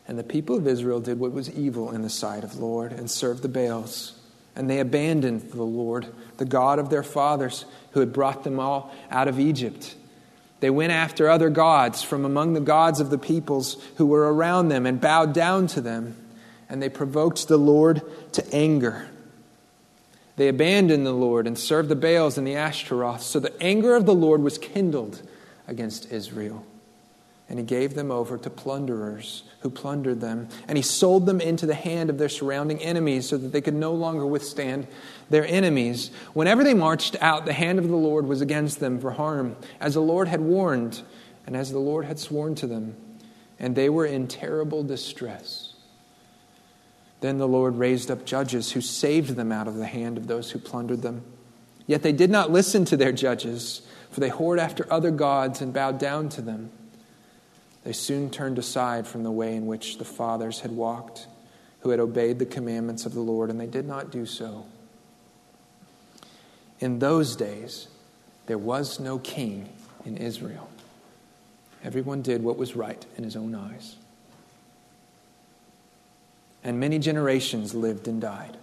And 0.09 0.19
the 0.19 0.25
people 0.25 0.57
of 0.57 0.67
Israel 0.67 0.99
did 0.99 1.19
what 1.19 1.33
was 1.33 1.51
evil 1.51 1.91
in 1.91 2.01
the 2.01 2.09
sight 2.09 2.43
of 2.43 2.55
the 2.57 2.65
Lord 2.65 2.93
and 2.93 3.11
served 3.11 3.43
the 3.43 3.49
Baals. 3.49 4.19
And 4.57 4.71
they 4.71 4.81
abandoned 4.81 5.51
the 5.51 5.63
Lord, 5.63 6.07
the 6.39 6.47
God 6.47 6.79
of 6.79 6.89
their 6.89 7.03
fathers, 7.03 7.67
who 7.91 8.01
had 8.01 8.15
brought 8.15 8.45
them 8.45 8.59
all 8.59 8.91
out 9.11 9.29
of 9.29 9.39
Egypt. 9.39 9.95
They 10.65 10.71
went 10.71 10.93
after 10.93 11.29
other 11.29 11.51
gods 11.51 12.03
from 12.03 12.25
among 12.25 12.55
the 12.55 12.61
gods 12.61 12.99
of 12.99 13.11
the 13.11 13.19
peoples 13.19 13.77
who 13.97 14.07
were 14.07 14.33
around 14.33 14.71
them 14.71 14.87
and 14.87 14.99
bowed 14.99 15.35
down 15.35 15.67
to 15.67 15.83
them, 15.83 16.17
and 16.71 16.81
they 16.81 16.89
provoked 16.89 17.49
the 17.49 17.59
Lord 17.59 18.01
to 18.33 18.43
anger. 18.51 19.07
They 20.37 20.49
abandoned 20.49 21.05
the 21.05 21.13
Lord 21.13 21.47
and 21.47 21.59
served 21.59 21.91
the 21.91 21.95
Baals 21.95 22.39
and 22.39 22.47
the 22.47 22.57
Ashtaroth, 22.57 23.21
so 23.21 23.39
the 23.39 23.53
anger 23.63 23.95
of 23.95 24.07
the 24.07 24.15
Lord 24.15 24.41
was 24.41 24.57
kindled 24.57 25.21
against 25.69 26.11
Israel. 26.11 26.65
And 27.49 27.59
he 27.59 27.65
gave 27.65 27.95
them 27.95 28.11
over 28.11 28.39
to 28.39 28.49
plunderers 28.49 29.45
who 29.61 29.69
plundered 29.69 30.21
them. 30.21 30.49
And 30.67 30.79
he 30.79 30.83
sold 30.83 31.27
them 31.27 31.41
into 31.41 31.67
the 31.67 31.75
hand 31.75 32.09
of 32.09 32.17
their 32.17 32.31
surrounding 32.31 32.81
enemies 32.81 33.29
so 33.29 33.37
that 33.37 33.53
they 33.53 33.61
could 33.61 33.75
no 33.75 33.93
longer 33.93 34.25
withstand 34.25 34.87
their 35.29 35.47
enemies. 35.47 36.11
Whenever 36.33 36.65
they 36.65 36.75
marched 36.75 37.17
out, 37.21 37.45
the 37.45 37.53
hand 37.53 37.79
of 37.79 37.89
the 37.89 37.97
Lord 37.97 38.27
was 38.27 38.41
against 38.41 38.81
them 38.81 38.99
for 38.99 39.11
harm, 39.11 39.57
as 39.79 39.95
the 39.95 40.01
Lord 40.01 40.29
had 40.29 40.41
warned 40.41 41.03
and 41.47 41.57
as 41.57 41.71
the 41.71 41.79
Lord 41.79 42.07
had 42.07 42.19
sworn 42.19 42.55
to 42.57 42.67
them. 42.67 42.97
And 43.59 43.77
they 43.77 43.91
were 43.91 44.07
in 44.07 44.27
terrible 44.27 44.83
distress. 44.83 45.75
Then 47.21 47.39
the 47.39 47.49
Lord 47.49 47.77
raised 47.77 48.11
up 48.11 48.25
judges 48.25 48.73
who 48.73 48.81
saved 48.81 49.37
them 49.37 49.53
out 49.53 49.69
of 49.69 49.77
the 49.77 49.87
hand 49.87 50.19
of 50.19 50.27
those 50.27 50.51
who 50.51 50.59
plundered 50.59 51.03
them. 51.03 51.23
Yet 51.87 52.03
they 52.03 52.13
did 52.13 52.31
not 52.31 52.51
listen 52.51 52.85
to 52.87 52.97
their 52.97 53.13
judges, 53.13 53.83
for 54.11 54.21
they 54.21 54.31
whored 54.31 54.59
after 54.59 54.91
other 54.91 55.11
gods 55.11 55.61
and 55.61 55.73
bowed 55.73 55.99
down 55.99 56.29
to 56.31 56.43
them. 56.43 56.71
They 57.85 57.93
soon 57.93 58.31
turned 58.31 58.59
aside 58.59 59.07
from 59.07 59.23
the 59.23 59.31
way 59.31 59.55
in 59.55 59.67
which 59.67 59.99
the 59.99 60.05
fathers 60.05 60.61
had 60.61 60.73
walked, 60.73 61.27
who 61.81 61.91
had 61.91 62.01
obeyed 62.01 62.39
the 62.39 62.47
commandments 62.47 63.07
of 63.07 63.15
the 63.15 63.21
Lord, 63.21 63.51
and 63.51 63.61
they 63.61 63.67
did 63.67 63.87
not 63.87 64.11
do 64.11 64.27
so. 64.27 64.67
In 66.81 66.99
those 66.99 67.37
days, 67.37 67.89
there 68.47 68.59
was 68.59 68.99
no 68.99 69.19
king 69.19 69.69
in 70.05 70.17
Israel. 70.17 70.69
Everyone 71.83 72.23
did 72.23 72.43
what 72.43 72.57
was 72.57 72.75
right 72.75 73.05
in 73.17 73.25
his 73.25 73.37
own 73.37 73.55
eyes. 73.55 73.97
And 76.63 76.81
many 76.81 76.99
generations 76.99 77.75
lived 77.75 78.09
and 78.09 78.21
died, 78.21 78.57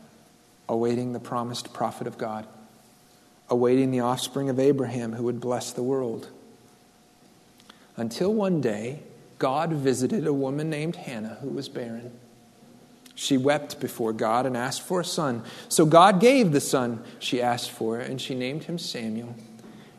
awaiting 0.67 1.13
the 1.13 1.19
promised 1.19 1.71
prophet 1.73 2.07
of 2.07 2.17
God 2.17 2.47
awaiting 3.51 3.91
the 3.91 3.99
offspring 3.99 4.49
of 4.49 4.57
Abraham 4.57 5.11
who 5.11 5.23
would 5.23 5.41
bless 5.41 5.73
the 5.73 5.83
world. 5.83 6.29
Until 7.97 8.33
one 8.33 8.61
day, 8.61 9.03
God 9.41 9.73
visited 9.73 10.27
a 10.27 10.33
woman 10.33 10.69
named 10.69 10.95
Hannah 10.95 11.39
who 11.41 11.49
was 11.49 11.67
barren. 11.67 12.11
She 13.15 13.37
wept 13.37 13.79
before 13.79 14.13
God 14.13 14.45
and 14.45 14.55
asked 14.55 14.83
for 14.83 14.99
a 14.99 15.05
son. 15.05 15.43
So 15.67 15.83
God 15.83 16.19
gave 16.19 16.51
the 16.51 16.61
son 16.61 17.03
she 17.17 17.41
asked 17.41 17.71
for, 17.71 17.97
and 17.97 18.21
she 18.21 18.35
named 18.35 18.65
him 18.65 18.77
Samuel. 18.77 19.35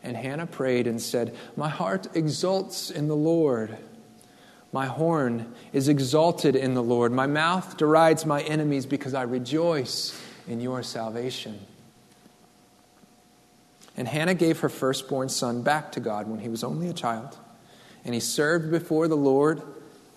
And 0.05 0.17
Hannah 0.17 0.47
prayed 0.47 0.87
and 0.87 1.03
said, 1.03 1.35
My 1.57 1.69
heart 1.69 2.07
exults 2.15 2.89
in 2.89 3.09
the 3.09 3.17
Lord. 3.17 3.77
My 4.73 4.87
horn 4.87 5.53
is 5.73 5.89
exalted 5.89 6.55
in 6.55 6.75
the 6.75 6.83
Lord. 6.83 7.11
My 7.11 7.27
mouth 7.27 7.77
derides 7.77 8.25
my 8.25 8.43
enemies 8.43 8.87
because 8.87 9.13
I 9.13 9.23
rejoice 9.23 10.17
in 10.47 10.61
your 10.61 10.85
salvation. 10.85 11.59
And 13.97 14.07
Hannah 14.07 14.35
gave 14.35 14.61
her 14.61 14.69
firstborn 14.69 15.29
son 15.29 15.63
back 15.63 15.91
to 15.93 16.01
God 16.01 16.29
when 16.29 16.39
he 16.39 16.49
was 16.49 16.63
only 16.63 16.87
a 16.87 16.95
child. 16.95 17.37
And 18.05 18.15
he 18.15 18.21
served 18.21 18.71
before 18.71 19.09
the 19.09 19.17
Lord 19.17 19.63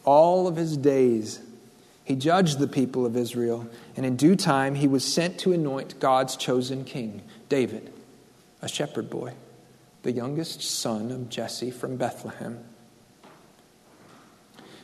all 0.04 0.48
of 0.48 0.56
his 0.56 0.78
days. 0.78 1.42
He 2.04 2.16
judged 2.16 2.60
the 2.60 2.68
people 2.68 3.06
of 3.06 3.18
Israel, 3.18 3.68
and 3.96 4.06
in 4.06 4.16
due 4.16 4.36
time 4.36 4.76
he 4.76 4.88
was 4.88 5.04
sent 5.04 5.40
to 5.40 5.54
anoint 5.54 6.00
God's 6.00 6.36
chosen 6.36 6.84
king, 6.84 7.24
David, 7.50 7.92
a 8.62 8.68
shepherd 8.68 9.10
boy, 9.10 9.34
the 10.04 10.12
youngest 10.12 10.62
son 10.62 11.12
of 11.12 11.30
Jesse 11.30 11.72
from 11.72 11.98
Bethlehem. 11.98 12.64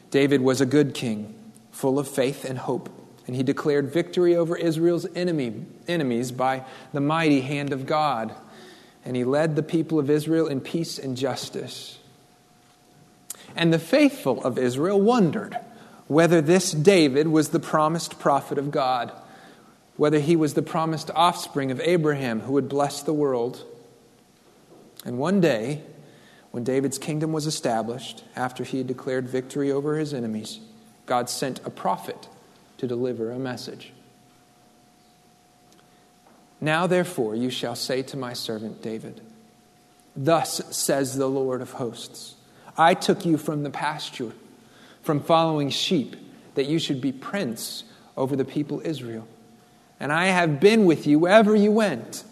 David 0.09 0.41
was 0.41 0.61
a 0.61 0.65
good 0.65 0.93
king, 0.93 1.35
full 1.71 1.99
of 1.99 2.07
faith 2.07 2.43
and 2.43 2.57
hope, 2.57 2.89
and 3.27 3.35
he 3.35 3.43
declared 3.43 3.93
victory 3.93 4.35
over 4.35 4.57
Israel's 4.57 5.05
enemy, 5.15 5.65
enemies 5.87 6.31
by 6.31 6.65
the 6.91 7.01
mighty 7.01 7.41
hand 7.41 7.71
of 7.71 7.85
God 7.85 8.35
and 9.03 9.15
he 9.15 9.23
led 9.23 9.55
the 9.55 9.63
people 9.63 9.99
of 9.99 10.09
Israel 10.09 10.47
in 10.47 10.61
peace 10.61 10.99
and 10.99 11.17
justice. 11.17 11.97
And 13.55 13.73
the 13.73 13.79
faithful 13.79 14.43
of 14.43 14.57
Israel 14.57 14.99
wondered 14.99 15.57
whether 16.07 16.41
this 16.41 16.71
David 16.71 17.27
was 17.27 17.49
the 17.49 17.59
promised 17.59 18.19
prophet 18.19 18.57
of 18.57 18.71
God, 18.71 19.11
whether 19.97 20.19
he 20.19 20.35
was 20.35 20.53
the 20.53 20.61
promised 20.61 21.09
offspring 21.15 21.71
of 21.71 21.79
Abraham 21.81 22.41
who 22.41 22.53
would 22.53 22.67
bless 22.67 23.01
the 23.01 23.13
world. 23.13 23.63
And 25.05 25.17
one 25.17 25.39
day, 25.39 25.81
when 26.51 26.63
David's 26.63 26.97
kingdom 26.97 27.31
was 27.31 27.45
established, 27.47 28.23
after 28.35 28.63
he 28.63 28.79
had 28.79 28.87
declared 28.87 29.29
victory 29.29 29.71
over 29.71 29.97
his 29.97 30.13
enemies, 30.13 30.59
God 31.05 31.29
sent 31.29 31.65
a 31.65 31.69
prophet 31.69 32.27
to 32.77 32.87
deliver 32.87 33.31
a 33.31 33.39
message. 33.39 33.93
Now, 36.59 36.87
therefore, 36.87 37.35
you 37.35 37.49
shall 37.49 37.75
say 37.75 38.03
to 38.03 38.17
my 38.17 38.33
servant 38.33 38.81
David, 38.81 39.21
Thus 40.15 40.61
says 40.75 41.17
the 41.17 41.29
Lord 41.29 41.61
of 41.61 41.71
hosts 41.71 42.35
I 42.77 42.93
took 42.93 43.25
you 43.25 43.37
from 43.37 43.63
the 43.63 43.69
pasture, 43.69 44.31
from 45.01 45.21
following 45.21 45.69
sheep, 45.69 46.15
that 46.55 46.65
you 46.65 46.79
should 46.79 47.01
be 47.01 47.11
prince 47.11 47.83
over 48.17 48.35
the 48.35 48.45
people 48.45 48.81
Israel. 48.83 49.27
And 49.99 50.11
I 50.11 50.27
have 50.27 50.59
been 50.59 50.85
with 50.85 51.05
you 51.05 51.19
wherever 51.19 51.55
you 51.55 51.71
went, 51.71 52.23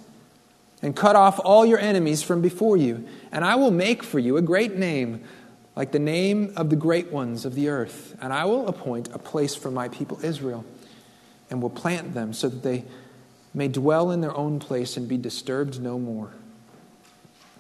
and 0.82 0.96
cut 0.96 1.16
off 1.16 1.40
all 1.44 1.66
your 1.66 1.80
enemies 1.80 2.24
from 2.24 2.42
before 2.42 2.78
you. 2.78 3.08
And 3.32 3.44
I 3.44 3.56
will 3.56 3.72
make 3.72 4.02
for 4.02 4.18
you 4.18 4.38
a 4.38 4.42
great 4.42 4.76
name, 4.76 5.24
like 5.76 5.92
the 5.92 6.00
name 6.00 6.54
of 6.56 6.70
the 6.70 6.76
great 6.76 7.12
ones 7.12 7.46
of 7.46 7.54
the 7.54 7.70
earth. 7.70 8.16
And 8.22 8.32
I 8.32 8.46
will 8.46 8.68
appoint 8.68 9.10
a 9.14 9.20
place 9.20 9.56
for 9.56 9.72
my 9.72 9.90
people 9.90 10.24
Israel, 10.24 10.66
and 11.50 11.62
will 11.62 11.70
plant 11.70 12.14
them 12.14 12.34
so 12.34 12.48
that 12.50 12.64
they 12.64 12.86
may 13.54 13.68
dwell 13.68 14.12
in 14.12 14.22
their 14.22 14.36
own 14.36 14.60
place 14.60 14.96
and 14.96 15.08
be 15.08 15.18
disturbed 15.18 15.82
no 15.82 16.00
more. 16.00 16.32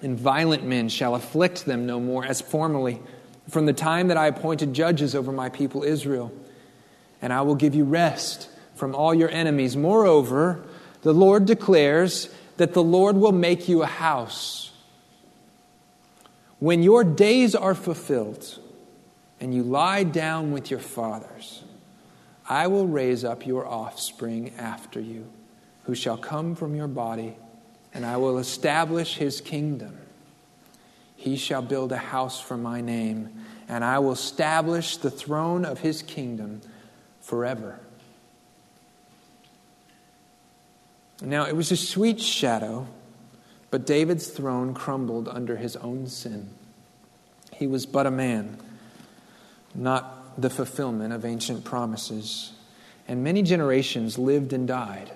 And 0.02 0.18
violent 0.18 0.64
men 0.64 0.90
shall 0.90 1.16
afflict 1.16 1.66
them 1.66 1.86
no 1.86 2.00
more, 2.00 2.26
as 2.26 2.40
formerly, 2.42 3.02
from 3.50 3.66
the 3.66 3.74
time 3.74 4.08
that 4.08 4.18
I 4.18 4.28
appointed 4.28 4.74
judges 4.74 5.16
over 5.16 5.32
my 5.32 5.50
people 5.50 5.84
Israel. 5.84 6.32
And 7.22 7.34
I 7.34 7.42
will 7.42 7.56
give 7.56 7.76
you 7.76 7.84
rest 7.84 8.50
from 8.76 8.96
all 8.96 9.14
your 9.14 9.30
enemies. 9.30 9.76
Moreover, 9.76 10.64
the 11.02 11.14
Lord 11.14 11.46
declares 11.46 12.30
that 12.58 12.74
the 12.74 12.84
Lord 12.84 13.18
will 13.18 13.32
make 13.32 13.68
you 13.68 13.84
a 13.84 13.88
house. 13.88 14.72
When 16.60 16.84
your 16.84 17.04
days 17.04 17.56
are 17.56 17.76
fulfilled 17.76 18.60
and 19.40 19.54
you 19.54 19.64
lie 19.64 20.04
down 20.04 20.52
with 20.52 20.70
your 20.70 20.80
fathers, 20.80 21.64
I 22.48 22.68
will 22.68 22.88
raise 22.88 23.24
up 23.24 23.46
your 23.46 23.66
offspring 23.68 24.54
after 24.58 25.00
you 25.00 25.28
who 25.84 25.96
shall 25.96 26.18
come 26.18 26.56
from 26.56 26.76
your 26.76 26.88
body, 26.88 27.38
and 27.94 28.06
I 28.06 28.18
will 28.18 28.38
establish 28.38 29.16
his 29.16 29.42
kingdom. 29.42 29.98
He 31.16 31.36
shall 31.36 31.62
build 31.62 31.92
a 31.92 31.98
house 31.98 32.40
for 32.40 32.58
my 32.58 32.82
name, 32.82 33.30
and 33.68 33.84
I 33.84 34.00
will 34.00 34.14
establish 34.14 34.98
the 34.98 35.12
throne 35.12 35.66
of 35.66 35.80
his 35.80 36.02
kingdom 36.02 36.62
forever. 37.22 37.80
Now, 41.22 41.46
it 41.46 41.56
was 41.56 41.72
a 41.72 41.78
sweet 41.78 42.22
shadow, 42.22 42.88
but 43.72 43.86
David's 43.86 44.28
throne 44.28 44.74
crumbled 44.74 45.28
under 45.28 45.58
his 45.58 45.76
own 45.76 46.08
sin. 46.08 46.50
He 47.54 47.68
was 47.68 47.86
but 47.86 48.08
a 48.08 48.12
man, 48.12 48.58
not 49.76 50.42
the 50.42 50.50
fulfillment 50.50 51.12
of 51.12 51.26
ancient 51.26 51.66
promises. 51.66 52.54
And 53.08 53.24
many 53.24 53.42
generations 53.42 54.18
lived 54.18 54.54
and 54.54 54.68
died 54.68 55.12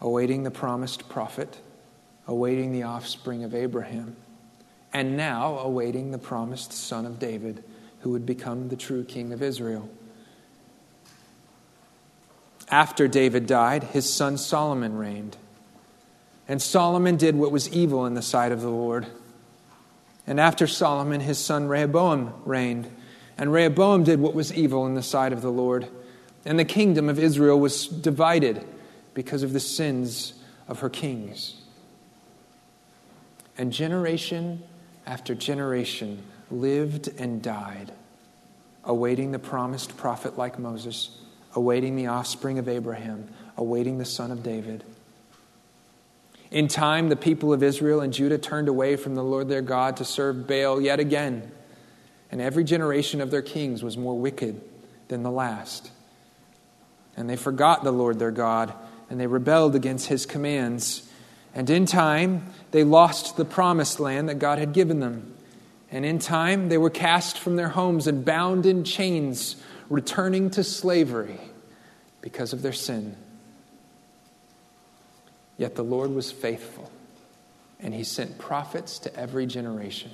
awaiting 0.00 0.44
the 0.44 0.50
promised 0.50 1.08
prophet, 1.08 1.58
awaiting 2.30 2.70
the 2.70 2.84
offspring 2.84 3.42
of 3.42 3.56
Abraham, 3.56 4.14
and 4.92 5.16
now 5.16 5.58
awaiting 5.58 6.12
the 6.12 6.18
promised 6.18 6.72
son 6.72 7.04
of 7.04 7.18
David 7.18 7.64
who 8.02 8.10
would 8.10 8.24
become 8.24 8.68
the 8.68 8.76
true 8.76 9.02
king 9.02 9.32
of 9.32 9.42
Israel. 9.42 9.90
After 12.68 13.08
David 13.08 13.48
died, 13.48 13.82
his 13.82 14.08
son 14.08 14.38
Solomon 14.38 14.96
reigned. 14.96 15.36
And 16.46 16.62
Solomon 16.62 17.16
did 17.16 17.34
what 17.34 17.50
was 17.50 17.68
evil 17.70 18.06
in 18.06 18.14
the 18.14 18.22
sight 18.22 18.52
of 18.52 18.60
the 18.60 18.70
Lord. 18.70 19.08
And 20.24 20.38
after 20.38 20.68
Solomon, 20.68 21.20
his 21.20 21.38
son 21.38 21.66
Rehoboam 21.66 22.32
reigned. 22.44 22.88
And 23.36 23.52
Rehoboam 23.52 24.04
did 24.04 24.20
what 24.20 24.34
was 24.34 24.54
evil 24.54 24.86
in 24.86 24.94
the 24.94 25.02
sight 25.02 25.32
of 25.32 25.42
the 25.42 25.50
Lord. 25.50 25.88
And 26.44 26.60
the 26.60 26.64
kingdom 26.64 27.08
of 27.08 27.18
Israel 27.18 27.58
was 27.58 27.88
divided 27.88 28.64
because 29.14 29.42
of 29.42 29.52
the 29.52 29.58
sins 29.58 30.34
of 30.68 30.78
her 30.78 30.88
kings. 30.88 31.59
And 33.60 33.74
generation 33.74 34.62
after 35.04 35.34
generation 35.34 36.22
lived 36.50 37.10
and 37.18 37.42
died, 37.42 37.92
awaiting 38.84 39.32
the 39.32 39.38
promised 39.38 39.98
prophet 39.98 40.38
like 40.38 40.58
Moses, 40.58 41.18
awaiting 41.54 41.94
the 41.94 42.06
offspring 42.06 42.58
of 42.58 42.70
Abraham, 42.70 43.28
awaiting 43.58 43.98
the 43.98 44.06
son 44.06 44.30
of 44.30 44.42
David. 44.42 44.82
In 46.50 46.68
time, 46.68 47.10
the 47.10 47.16
people 47.16 47.52
of 47.52 47.62
Israel 47.62 48.00
and 48.00 48.14
Judah 48.14 48.38
turned 48.38 48.68
away 48.68 48.96
from 48.96 49.14
the 49.14 49.22
Lord 49.22 49.50
their 49.50 49.60
God 49.60 49.98
to 49.98 50.06
serve 50.06 50.46
Baal 50.46 50.80
yet 50.80 50.98
again. 50.98 51.52
And 52.32 52.40
every 52.40 52.64
generation 52.64 53.20
of 53.20 53.30
their 53.30 53.42
kings 53.42 53.82
was 53.82 53.98
more 53.98 54.18
wicked 54.18 54.58
than 55.08 55.22
the 55.22 55.30
last. 55.30 55.90
And 57.14 57.28
they 57.28 57.36
forgot 57.36 57.84
the 57.84 57.92
Lord 57.92 58.18
their 58.18 58.30
God 58.30 58.72
and 59.10 59.20
they 59.20 59.26
rebelled 59.26 59.74
against 59.74 60.06
his 60.06 60.24
commands. 60.24 61.09
And 61.54 61.68
in 61.68 61.86
time, 61.86 62.46
they 62.70 62.84
lost 62.84 63.36
the 63.36 63.44
promised 63.44 63.98
land 64.00 64.28
that 64.28 64.38
God 64.38 64.58
had 64.58 64.72
given 64.72 65.00
them. 65.00 65.34
And 65.90 66.04
in 66.04 66.18
time, 66.18 66.68
they 66.68 66.78
were 66.78 66.90
cast 66.90 67.38
from 67.38 67.56
their 67.56 67.70
homes 67.70 68.06
and 68.06 68.24
bound 68.24 68.66
in 68.66 68.84
chains, 68.84 69.56
returning 69.88 70.50
to 70.50 70.62
slavery 70.62 71.40
because 72.20 72.52
of 72.52 72.62
their 72.62 72.72
sin. 72.72 73.16
Yet 75.56 75.74
the 75.74 75.82
Lord 75.82 76.14
was 76.14 76.30
faithful, 76.30 76.90
and 77.80 77.92
he 77.92 78.04
sent 78.04 78.38
prophets 78.38 79.00
to 79.00 79.16
every 79.16 79.46
generation. 79.46 80.12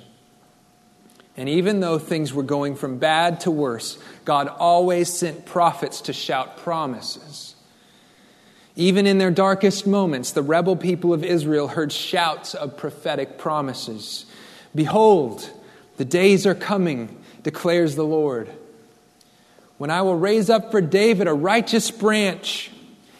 And 1.37 1.47
even 1.47 1.79
though 1.79 1.99
things 1.99 2.33
were 2.33 2.43
going 2.43 2.75
from 2.75 2.97
bad 2.97 3.41
to 3.41 3.51
worse, 3.51 3.99
God 4.25 4.47
always 4.47 5.13
sent 5.13 5.45
prophets 5.45 6.01
to 6.01 6.13
shout 6.13 6.57
promises 6.57 7.53
Even 8.77 9.07
in 9.07 9.17
their 9.17 9.31
darkest 9.31 9.87
moments, 9.87 10.31
the 10.31 10.43
rebel 10.43 10.75
people 10.75 11.11
of 11.11 11.23
Israel 11.23 11.67
heard 11.67 11.91
shouts 11.91 12.53
of 12.53 12.77
prophetic 12.77 13.39
promises. 13.39 14.27
Behold, 14.75 15.49
the 15.97 16.05
days 16.05 16.45
are 16.45 16.53
coming, 16.53 17.19
declares 17.41 17.95
the 17.95 18.05
Lord, 18.05 18.47
when 19.79 19.89
I 19.89 20.03
will 20.03 20.17
raise 20.17 20.51
up 20.51 20.69
for 20.69 20.79
David 20.79 21.27
a 21.27 21.33
righteous 21.33 21.89
branch, 21.89 22.69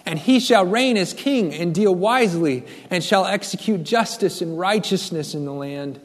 and 0.06 0.20
he 0.20 0.40
shall 0.40 0.64
reign 0.64 0.96
as 0.96 1.12
king 1.14 1.52
and 1.56 1.74
deal 1.74 1.94
wisely, 1.94 2.64
and 2.92 3.04
shall 3.04 3.26
execute 3.26 3.84
justice 3.84 4.44
and 4.44 4.60
righteousness 4.60 5.34
in 5.34 5.46
the 5.46 5.54
land. 5.54 6.00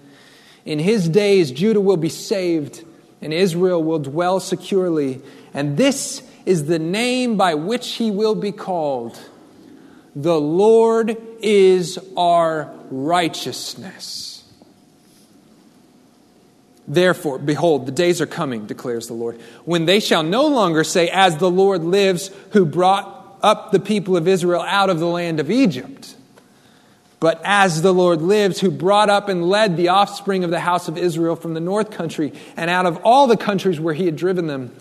In 0.64 0.78
his 0.78 1.10
days, 1.10 1.52
Judah 1.52 1.80
will 1.80 1.98
be 1.98 2.08
saved, 2.08 2.86
and 3.20 3.34
Israel 3.34 3.84
will 3.84 3.98
dwell 3.98 4.40
securely. 4.40 5.20
And 5.52 5.76
this 5.76 6.22
is 6.46 6.64
the 6.64 6.78
name 6.78 7.36
by 7.36 7.52
which 7.52 7.92
he 7.92 8.10
will 8.10 8.34
be 8.34 8.52
called 8.52 9.20
The 10.14 10.38
Lord 10.38 11.16
is 11.40 11.98
our 12.16 12.72
righteousness. 12.90 14.44
Therefore, 16.86 17.38
behold, 17.38 17.86
the 17.86 17.92
days 17.92 18.20
are 18.20 18.26
coming, 18.26 18.66
declares 18.66 19.06
the 19.06 19.14
Lord, 19.14 19.40
when 19.64 19.86
they 19.86 20.00
shall 20.00 20.22
no 20.22 20.48
longer 20.48 20.84
say, 20.84 21.08
As 21.08 21.36
the 21.36 21.50
Lord 21.50 21.84
lives, 21.84 22.30
who 22.50 22.66
brought 22.66 23.38
up 23.42 23.72
the 23.72 23.80
people 23.80 24.16
of 24.16 24.28
Israel 24.28 24.62
out 24.62 24.90
of 24.90 24.98
the 24.98 25.06
land 25.06 25.40
of 25.40 25.50
Egypt. 25.50 26.16
But 27.20 27.40
as 27.44 27.82
the 27.82 27.94
Lord 27.94 28.20
lives, 28.20 28.60
who 28.60 28.70
brought 28.70 29.08
up 29.08 29.28
and 29.28 29.48
led 29.48 29.76
the 29.76 29.88
offspring 29.88 30.42
of 30.42 30.50
the 30.50 30.60
house 30.60 30.88
of 30.88 30.98
Israel 30.98 31.36
from 31.36 31.54
the 31.54 31.60
north 31.60 31.90
country 31.92 32.32
and 32.56 32.68
out 32.68 32.84
of 32.84 32.98
all 33.04 33.28
the 33.28 33.36
countries 33.36 33.78
where 33.78 33.94
he 33.94 34.06
had 34.06 34.16
driven 34.16 34.48
them, 34.48 34.74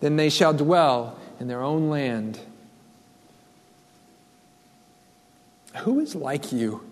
then 0.00 0.16
they 0.16 0.28
shall 0.28 0.52
dwell 0.52 1.18
in 1.40 1.48
their 1.48 1.62
own 1.62 1.88
land. 1.88 2.38
Who 5.78 6.00
is 6.00 6.14
like 6.14 6.52
you? 6.52 6.82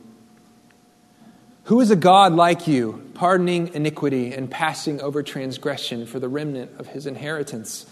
Who 1.65 1.81
is 1.81 1.91
a 1.91 1.97
God 1.97 2.33
like 2.33 2.67
you, 2.67 3.11
pardoning 3.15 3.75
iniquity 3.75 4.33
and 4.33 4.51
passing 4.51 5.01
over 5.01 5.23
transgression 5.23 6.07
for 6.07 6.19
the 6.19 6.29
remnant 6.29 6.73
of 6.81 6.89
his 6.89 7.07
inheritance? 7.07 7.87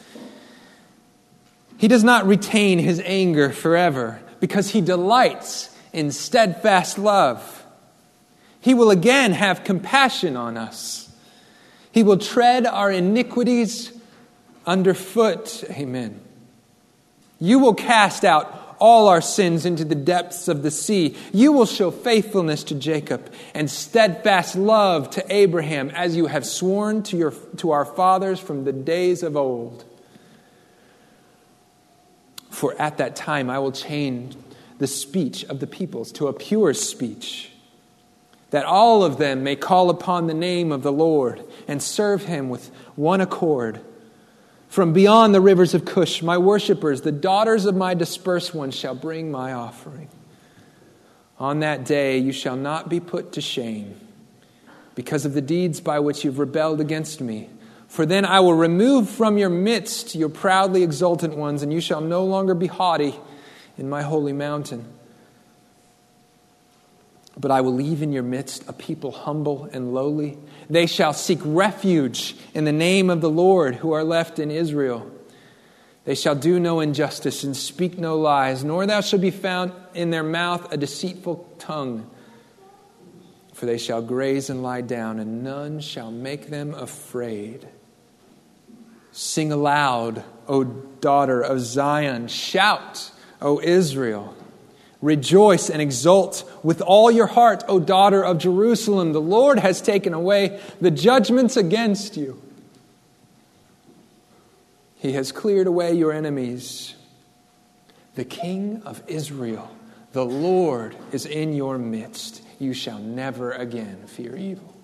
He 1.76 1.86
does 1.86 2.02
not 2.02 2.26
retain 2.26 2.80
his 2.80 3.00
anger 3.04 3.50
forever 3.50 4.20
because 4.40 4.70
he 4.70 4.80
delights 4.80 5.74
in 5.92 6.10
steadfast 6.10 6.98
love. 6.98 7.64
He 8.60 8.74
will 8.74 8.90
again 8.90 9.32
have 9.32 9.62
compassion 9.62 10.36
on 10.36 10.56
us. 10.56 11.08
He 11.92 12.02
will 12.02 12.18
tread 12.18 12.66
our 12.66 12.90
iniquities 12.90 13.92
underfoot. 14.66 15.64
Amen. 15.70 16.20
You 17.38 17.60
will 17.60 17.74
cast 17.74 18.24
out 18.24 18.67
all 18.78 19.08
our 19.08 19.20
sins 19.20 19.64
into 19.64 19.84
the 19.84 19.94
depths 19.94 20.48
of 20.48 20.62
the 20.62 20.70
sea. 20.70 21.16
You 21.32 21.52
will 21.52 21.66
show 21.66 21.90
faithfulness 21.90 22.64
to 22.64 22.74
Jacob 22.74 23.32
and 23.54 23.70
steadfast 23.70 24.56
love 24.56 25.10
to 25.10 25.24
Abraham, 25.34 25.90
as 25.90 26.16
you 26.16 26.26
have 26.26 26.46
sworn 26.46 27.02
to, 27.04 27.16
your, 27.16 27.32
to 27.58 27.70
our 27.70 27.84
fathers 27.84 28.40
from 28.40 28.64
the 28.64 28.72
days 28.72 29.22
of 29.22 29.36
old. 29.36 29.84
For 32.50 32.74
at 32.80 32.98
that 32.98 33.14
time 33.14 33.50
I 33.50 33.58
will 33.58 33.72
change 33.72 34.36
the 34.78 34.86
speech 34.86 35.44
of 35.44 35.60
the 35.60 35.66
peoples 35.66 36.12
to 36.12 36.28
a 36.28 36.32
pure 36.32 36.72
speech, 36.74 37.52
that 38.50 38.64
all 38.64 39.04
of 39.04 39.18
them 39.18 39.42
may 39.42 39.56
call 39.56 39.90
upon 39.90 40.26
the 40.26 40.34
name 40.34 40.72
of 40.72 40.82
the 40.82 40.92
Lord 40.92 41.44
and 41.66 41.82
serve 41.82 42.24
him 42.24 42.48
with 42.48 42.70
one 42.96 43.20
accord. 43.20 43.80
From 44.68 44.92
beyond 44.92 45.34
the 45.34 45.40
rivers 45.40 45.74
of 45.74 45.84
Cush, 45.84 46.22
my 46.22 46.36
worshippers, 46.36 47.00
the 47.00 47.12
daughters 47.12 47.64
of 47.64 47.74
my 47.74 47.94
dispersed 47.94 48.54
ones, 48.54 48.74
shall 48.74 48.94
bring 48.94 49.30
my 49.30 49.52
offering. 49.52 50.08
On 51.38 51.60
that 51.60 51.84
day 51.84 52.18
you 52.18 52.32
shall 52.32 52.56
not 52.56 52.88
be 52.88 53.00
put 53.00 53.32
to 53.32 53.40
shame 53.40 53.98
because 54.94 55.24
of 55.24 55.32
the 55.32 55.40
deeds 55.40 55.80
by 55.80 56.00
which 56.00 56.24
you've 56.24 56.38
rebelled 56.38 56.80
against 56.80 57.20
me. 57.20 57.48
For 57.86 58.04
then 58.04 58.24
I 58.24 58.40
will 58.40 58.54
remove 58.54 59.08
from 59.08 59.38
your 59.38 59.48
midst 59.48 60.14
your 60.14 60.28
proudly 60.28 60.82
exultant 60.82 61.36
ones, 61.36 61.62
and 61.62 61.72
you 61.72 61.80
shall 61.80 62.00
no 62.00 62.24
longer 62.24 62.54
be 62.54 62.66
haughty 62.66 63.14
in 63.78 63.88
my 63.88 64.02
holy 64.02 64.32
mountain. 64.32 64.84
But 67.40 67.50
I 67.52 67.60
will 67.60 67.74
leave 67.74 68.02
in 68.02 68.12
your 68.12 68.24
midst 68.24 68.68
a 68.68 68.72
people 68.72 69.12
humble 69.12 69.68
and 69.72 69.94
lowly. 69.94 70.38
They 70.68 70.86
shall 70.86 71.12
seek 71.12 71.38
refuge 71.44 72.36
in 72.52 72.64
the 72.64 72.72
name 72.72 73.10
of 73.10 73.20
the 73.20 73.30
Lord 73.30 73.76
who 73.76 73.92
are 73.92 74.02
left 74.02 74.38
in 74.38 74.50
Israel. 74.50 75.08
They 76.04 76.14
shall 76.14 76.34
do 76.34 76.58
no 76.58 76.80
injustice 76.80 77.44
and 77.44 77.56
speak 77.56 77.98
no 77.98 78.16
lies, 78.16 78.64
nor 78.64 78.86
thou 78.86 79.02
shalt 79.02 79.22
be 79.22 79.30
found 79.30 79.72
in 79.94 80.10
their 80.10 80.22
mouth 80.22 80.72
a 80.72 80.76
deceitful 80.76 81.54
tongue. 81.58 82.10
For 83.52 83.66
they 83.66 83.78
shall 83.78 84.02
graze 84.02 84.50
and 84.50 84.62
lie 84.62 84.80
down, 84.80 85.18
and 85.18 85.44
none 85.44 85.80
shall 85.80 86.10
make 86.10 86.48
them 86.48 86.74
afraid. 86.74 87.68
Sing 89.12 89.52
aloud, 89.52 90.24
O 90.46 90.64
daughter 90.64 91.40
of 91.40 91.60
Zion. 91.60 92.28
Shout, 92.28 93.10
O 93.42 93.60
Israel. 93.60 94.34
Rejoice 95.00 95.70
and 95.70 95.80
exult 95.80 96.50
with 96.64 96.80
all 96.80 97.10
your 97.10 97.28
heart, 97.28 97.62
O 97.68 97.78
daughter 97.78 98.24
of 98.24 98.38
Jerusalem. 98.38 99.12
The 99.12 99.20
Lord 99.20 99.60
has 99.60 99.80
taken 99.80 100.12
away 100.12 100.60
the 100.80 100.90
judgments 100.90 101.56
against 101.56 102.16
you. 102.16 102.42
He 104.96 105.12
has 105.12 105.30
cleared 105.30 105.68
away 105.68 105.94
your 105.94 106.12
enemies. 106.12 106.96
The 108.16 108.24
King 108.24 108.82
of 108.84 109.00
Israel, 109.06 109.70
the 110.12 110.24
Lord, 110.24 110.96
is 111.12 111.24
in 111.24 111.52
your 111.52 111.78
midst. 111.78 112.42
You 112.58 112.74
shall 112.74 112.98
never 112.98 113.52
again 113.52 114.08
fear 114.08 114.34
evil. 114.34 114.74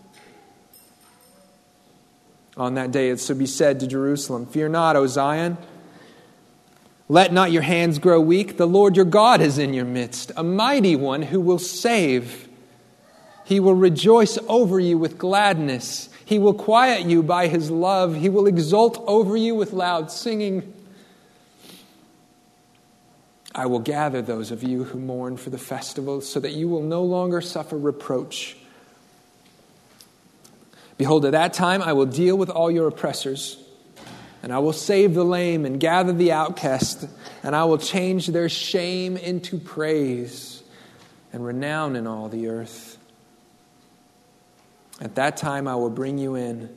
On 2.57 2.74
that 2.74 2.92
day 2.92 3.11
it 3.11 3.20
shall 3.20 3.35
be 3.35 3.46
said 3.46 3.81
to 3.81 3.88
Jerusalem, 3.88 4.46
Fear 4.46 4.68
not, 4.68 4.94
O 4.94 5.09
Zion. 5.09 5.59
Let 7.09 7.33
not 7.33 7.53
your 7.53 7.62
hands 7.62 7.99
grow 7.99 8.21
weak. 8.21 8.57
The 8.57 8.67
Lord 8.67 8.97
your 8.97 9.05
God 9.05 9.40
is 9.40 9.59
in 9.59 9.75
your 9.75 9.85
midst, 9.85 10.33
a 10.37 10.43
mighty 10.43 10.97
one 10.97 11.23
who 11.23 11.40
will 11.40 11.59
save. 11.59 12.49
He 13.45 13.61
will 13.61 13.75
rejoice 13.75 14.38
over 14.49 14.81
you 14.81 14.97
with 14.97 15.19
gladness. 15.19 16.09
He 16.25 16.38
will 16.38 16.55
quiet 16.55 17.05
you 17.07 17.23
by 17.23 17.49
his 17.49 17.71
love. 17.71 18.14
He 18.14 18.31
will 18.31 18.47
exult 18.47 19.05
over 19.07 19.37
you 19.37 19.55
with 19.55 19.75
loud 19.75 20.11
singing. 20.11 20.73
I 23.55 23.67
will 23.67 23.81
gather 23.81 24.23
those 24.23 24.51
of 24.51 24.62
you 24.62 24.85
who 24.85 24.99
mourn 24.99 25.37
for 25.37 25.51
the 25.51 25.59
festival 25.59 26.23
so 26.23 26.40
that 26.40 26.53
you 26.53 26.69
will 26.69 26.83
no 26.83 27.03
longer 27.05 27.43
suffer 27.43 27.77
reproach. 27.77 28.57
Behold, 30.97 31.27
at 31.27 31.33
that 31.33 31.53
time 31.53 31.83
I 31.83 31.93
will 31.93 32.07
deal 32.07 32.37
with 32.37 32.49
all 32.49 32.71
your 32.71 32.88
oppressors 32.88 33.63
and 34.44 34.52
I 34.52 34.59
will 34.59 34.74
save 34.74 35.14
the 35.14 35.24
lame 35.24 35.64
and 35.64 35.80
gather 35.80 36.12
the 36.12 36.33
outcast, 36.33 37.09
and 37.42 37.57
I 37.57 37.64
will 37.64 37.78
change 37.78 38.26
their 38.26 38.50
shame 38.50 39.16
into 39.16 39.57
praise 39.57 40.62
and 41.33 41.42
renown 41.42 41.96
in 41.96 42.07
all 42.07 42.28
the 42.28 42.48
earth. 42.48 42.98
At 45.00 45.14
that 45.14 45.38
time 45.38 45.66
I 45.66 45.76
will 45.76 45.88
bring 45.88 46.18
you 46.18 46.35
in, 46.35 46.68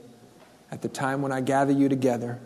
at 0.71 0.81
the 0.81 0.87
time 0.87 1.21
when 1.21 1.33
I 1.33 1.41
gather 1.41 1.73
you 1.73 1.89
together. 1.89 2.39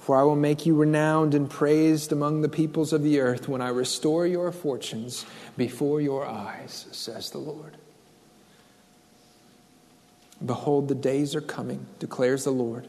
For 0.00 0.16
I 0.16 0.24
will 0.24 0.34
make 0.34 0.66
you 0.66 0.74
renowned 0.74 1.36
and 1.36 1.48
praised 1.48 2.10
among 2.10 2.42
the 2.42 2.48
peoples 2.48 2.92
of 2.92 3.04
the 3.04 3.20
earth 3.20 3.48
when 3.48 3.60
I 3.60 3.68
restore 3.68 4.26
your 4.26 4.50
fortunes 4.50 5.24
before 5.56 6.00
your 6.00 6.26
eyes, 6.26 6.86
says 6.90 7.30
the 7.30 7.38
Lord. 7.38 7.76
Behold, 10.44 10.88
the 10.88 10.96
days 10.96 11.36
are 11.36 11.40
coming, 11.40 11.86
declares 12.00 12.42
the 12.42 12.50
Lord 12.50 12.88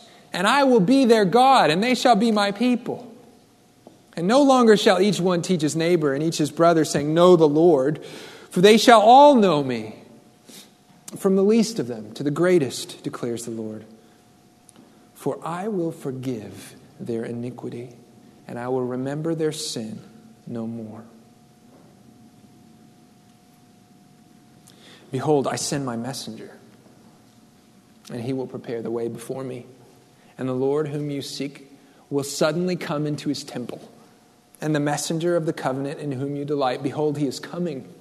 and 0.33 0.47
I 0.47 0.63
will 0.63 0.79
be 0.79 1.05
their 1.05 1.25
God, 1.25 1.69
and 1.69 1.83
they 1.83 1.95
shall 1.95 2.15
be 2.15 2.31
my 2.31 2.51
people. 2.51 3.07
And 4.15 4.27
no 4.27 4.43
longer 4.43 4.77
shall 4.77 5.01
each 5.01 5.19
one 5.19 5.41
teach 5.41 5.61
his 5.61 5.75
neighbor 5.75 6.13
and 6.13 6.23
each 6.23 6.37
his 6.37 6.51
brother, 6.51 6.85
saying, 6.85 7.13
Know 7.13 7.35
the 7.35 7.47
Lord, 7.47 8.03
for 8.49 8.61
they 8.61 8.77
shall 8.77 9.01
all 9.01 9.35
know 9.35 9.63
me, 9.63 9.95
from 11.17 11.35
the 11.35 11.43
least 11.43 11.79
of 11.79 11.87
them 11.87 12.13
to 12.13 12.23
the 12.23 12.31
greatest, 12.31 13.03
declares 13.03 13.45
the 13.45 13.51
Lord. 13.51 13.85
For 15.13 15.39
I 15.43 15.67
will 15.67 15.91
forgive 15.91 16.75
their 16.99 17.23
iniquity, 17.23 17.95
and 18.47 18.57
I 18.57 18.67
will 18.69 18.85
remember 18.85 19.35
their 19.35 19.51
sin 19.51 20.01
no 20.47 20.67
more. 20.67 21.03
Behold, 25.11 25.47
I 25.47 25.57
send 25.57 25.85
my 25.85 25.97
messenger, 25.97 26.57
and 28.09 28.21
he 28.21 28.33
will 28.33 28.47
prepare 28.47 28.81
the 28.81 28.91
way 28.91 29.09
before 29.09 29.43
me. 29.43 29.65
And 30.37 30.47
the 30.47 30.53
Lord 30.53 30.87
whom 30.87 31.09
you 31.09 31.21
seek 31.21 31.71
will 32.09 32.23
suddenly 32.23 32.75
come 32.75 33.07
into 33.07 33.29
his 33.29 33.43
temple. 33.43 33.81
And 34.59 34.75
the 34.75 34.79
messenger 34.79 35.35
of 35.35 35.45
the 35.45 35.53
covenant 35.53 35.99
in 35.99 36.11
whom 36.11 36.35
you 36.35 36.45
delight, 36.45 36.83
behold, 36.83 37.17
he 37.17 37.25
is 37.25 37.39
coming, 37.39 37.91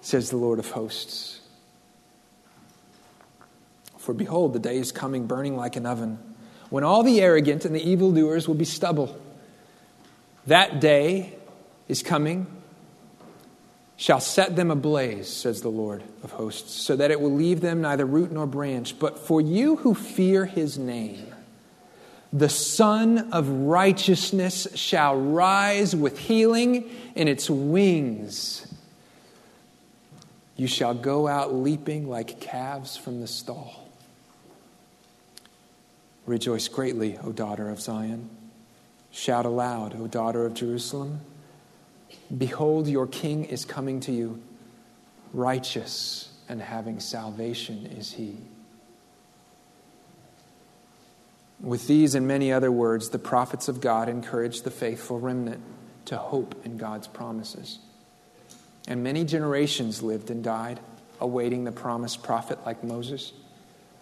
says 0.00 0.30
the 0.30 0.36
Lord 0.36 0.58
of 0.58 0.70
hosts. 0.70 1.40
For 3.98 4.14
behold, 4.14 4.54
the 4.54 4.58
day 4.58 4.78
is 4.78 4.92
coming, 4.92 5.26
burning 5.26 5.56
like 5.56 5.76
an 5.76 5.86
oven, 5.86 6.18
when 6.70 6.84
all 6.84 7.02
the 7.02 7.20
arrogant 7.20 7.64
and 7.64 7.74
the 7.74 7.88
evildoers 7.88 8.48
will 8.48 8.54
be 8.54 8.64
stubble. 8.64 9.20
That 10.46 10.80
day 10.80 11.34
is 11.86 12.02
coming 12.02 12.46
shall 14.00 14.20
set 14.20 14.56
them 14.56 14.70
ablaze, 14.70 15.28
says 15.28 15.60
the 15.60 15.68
Lord 15.68 16.02
of 16.24 16.30
hosts, 16.32 16.72
so 16.72 16.96
that 16.96 17.10
it 17.10 17.20
will 17.20 17.34
leave 17.34 17.60
them 17.60 17.82
neither 17.82 18.06
root 18.06 18.32
nor 18.32 18.46
branch. 18.46 18.98
But 18.98 19.18
for 19.18 19.42
you 19.42 19.76
who 19.76 19.94
fear 19.94 20.46
his 20.46 20.78
name, 20.78 21.29
the 22.32 22.48
Sun 22.48 23.32
of 23.32 23.48
Righteousness 23.48 24.68
shall 24.74 25.16
rise 25.16 25.96
with 25.96 26.18
healing 26.18 26.88
in 27.14 27.26
its 27.26 27.50
wings. 27.50 28.72
You 30.56 30.68
shall 30.68 30.94
go 30.94 31.26
out 31.26 31.54
leaping 31.54 32.08
like 32.08 32.40
calves 32.40 32.96
from 32.96 33.20
the 33.20 33.26
stall. 33.26 33.88
Rejoice 36.26 36.68
greatly, 36.68 37.18
O 37.24 37.32
daughter 37.32 37.68
of 37.68 37.80
Zion. 37.80 38.30
Shout 39.10 39.46
aloud, 39.46 39.96
O 39.98 40.06
daughter 40.06 40.46
of 40.46 40.54
Jerusalem. 40.54 41.20
Behold, 42.36 42.86
your 42.86 43.08
king 43.08 43.44
is 43.44 43.64
coming 43.64 43.98
to 44.00 44.12
you. 44.12 44.40
Righteous 45.32 46.32
and 46.48 46.60
having 46.60 47.00
salvation 47.00 47.86
is 47.86 48.12
he. 48.12 48.36
With 51.62 51.86
these 51.86 52.14
and 52.14 52.26
many 52.26 52.52
other 52.52 52.72
words, 52.72 53.10
the 53.10 53.18
prophets 53.18 53.68
of 53.68 53.80
God 53.80 54.08
encouraged 54.08 54.64
the 54.64 54.70
faithful 54.70 55.20
remnant 55.20 55.62
to 56.06 56.16
hope 56.16 56.64
in 56.64 56.78
God's 56.78 57.06
promises. 57.06 57.78
And 58.88 59.04
many 59.04 59.24
generations 59.24 60.02
lived 60.02 60.30
and 60.30 60.42
died, 60.42 60.80
awaiting 61.20 61.64
the 61.64 61.72
promised 61.72 62.22
prophet 62.22 62.58
like 62.64 62.82
Moses, 62.82 63.32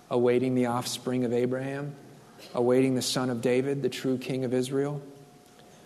awaiting 0.09 0.55
the 0.55 0.67
offspring 0.67 1.25
of 1.25 1.33
Abraham, 1.33 1.95
awaiting 2.55 2.95
the 2.95 3.03
son 3.03 3.29
of 3.29 3.41
David, 3.41 3.83
the 3.83 3.89
true 3.89 4.19
king 4.19 4.45
of 4.45 4.55
Israel, 4.55 5.03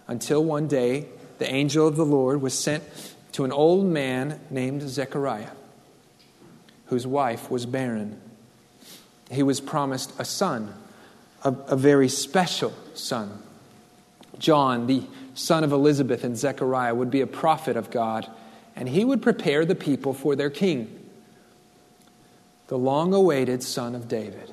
until 0.07 0.45
one 0.45 0.69
day 0.69 1.07
the 1.39 1.51
angel 1.51 1.89
of 1.89 1.97
the 1.97 2.05
Lord 2.05 2.43
was 2.43 2.57
sent 2.57 2.85
to 3.33 3.45
an 3.45 3.53
old 3.53 3.87
man 3.87 4.39
named 4.51 4.83
Zechariah, 4.83 5.51
whose 6.87 7.07
wife 7.07 7.51
was 7.51 7.65
barren. 7.65 8.21
He 9.31 9.43
was 9.43 9.61
promised 9.61 10.13
a 10.19 10.25
son, 10.27 10.75
a, 11.45 11.53
a 11.69 11.77
very 11.77 12.09
special 12.09 12.73
son. 12.95 13.43
John, 14.39 14.87
the 14.87 15.05
son 15.35 15.65
of 15.65 15.73
Elizabeth 15.73 16.25
and 16.25 16.37
Zechariah, 16.37 16.95
would 16.95 17.11
be 17.11 17.21
a 17.21 17.27
prophet 17.27 17.77
of 17.77 17.91
God, 17.91 18.29
and 18.75 18.89
he 18.89 19.05
would 19.05 19.23
prepare 19.23 19.65
the 19.65 19.75
people 19.75 20.13
for 20.15 20.35
their 20.35 20.51
king, 20.51 21.09
the 22.69 22.79
long 22.79 23.13
awaited 23.13 23.63
son 23.63 23.95
of 23.95 24.09
David, 24.09 24.53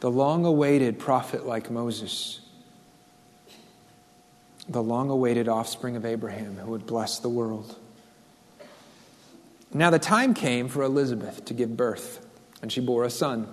the 0.00 0.10
long 0.10 0.44
awaited 0.44 0.98
prophet 0.98 1.46
like 1.46 1.70
Moses 1.70 2.40
the 4.70 4.82
long 4.82 5.10
awaited 5.10 5.48
offspring 5.48 5.96
of 5.96 6.06
Abraham 6.06 6.56
who 6.56 6.70
would 6.70 6.86
bless 6.86 7.18
the 7.18 7.28
world. 7.28 7.76
Now 9.74 9.90
the 9.90 9.98
time 9.98 10.32
came 10.32 10.68
for 10.68 10.82
Elizabeth 10.82 11.44
to 11.46 11.54
give 11.54 11.76
birth, 11.76 12.24
and 12.62 12.70
she 12.70 12.80
bore 12.80 13.04
a 13.04 13.10
son. 13.10 13.52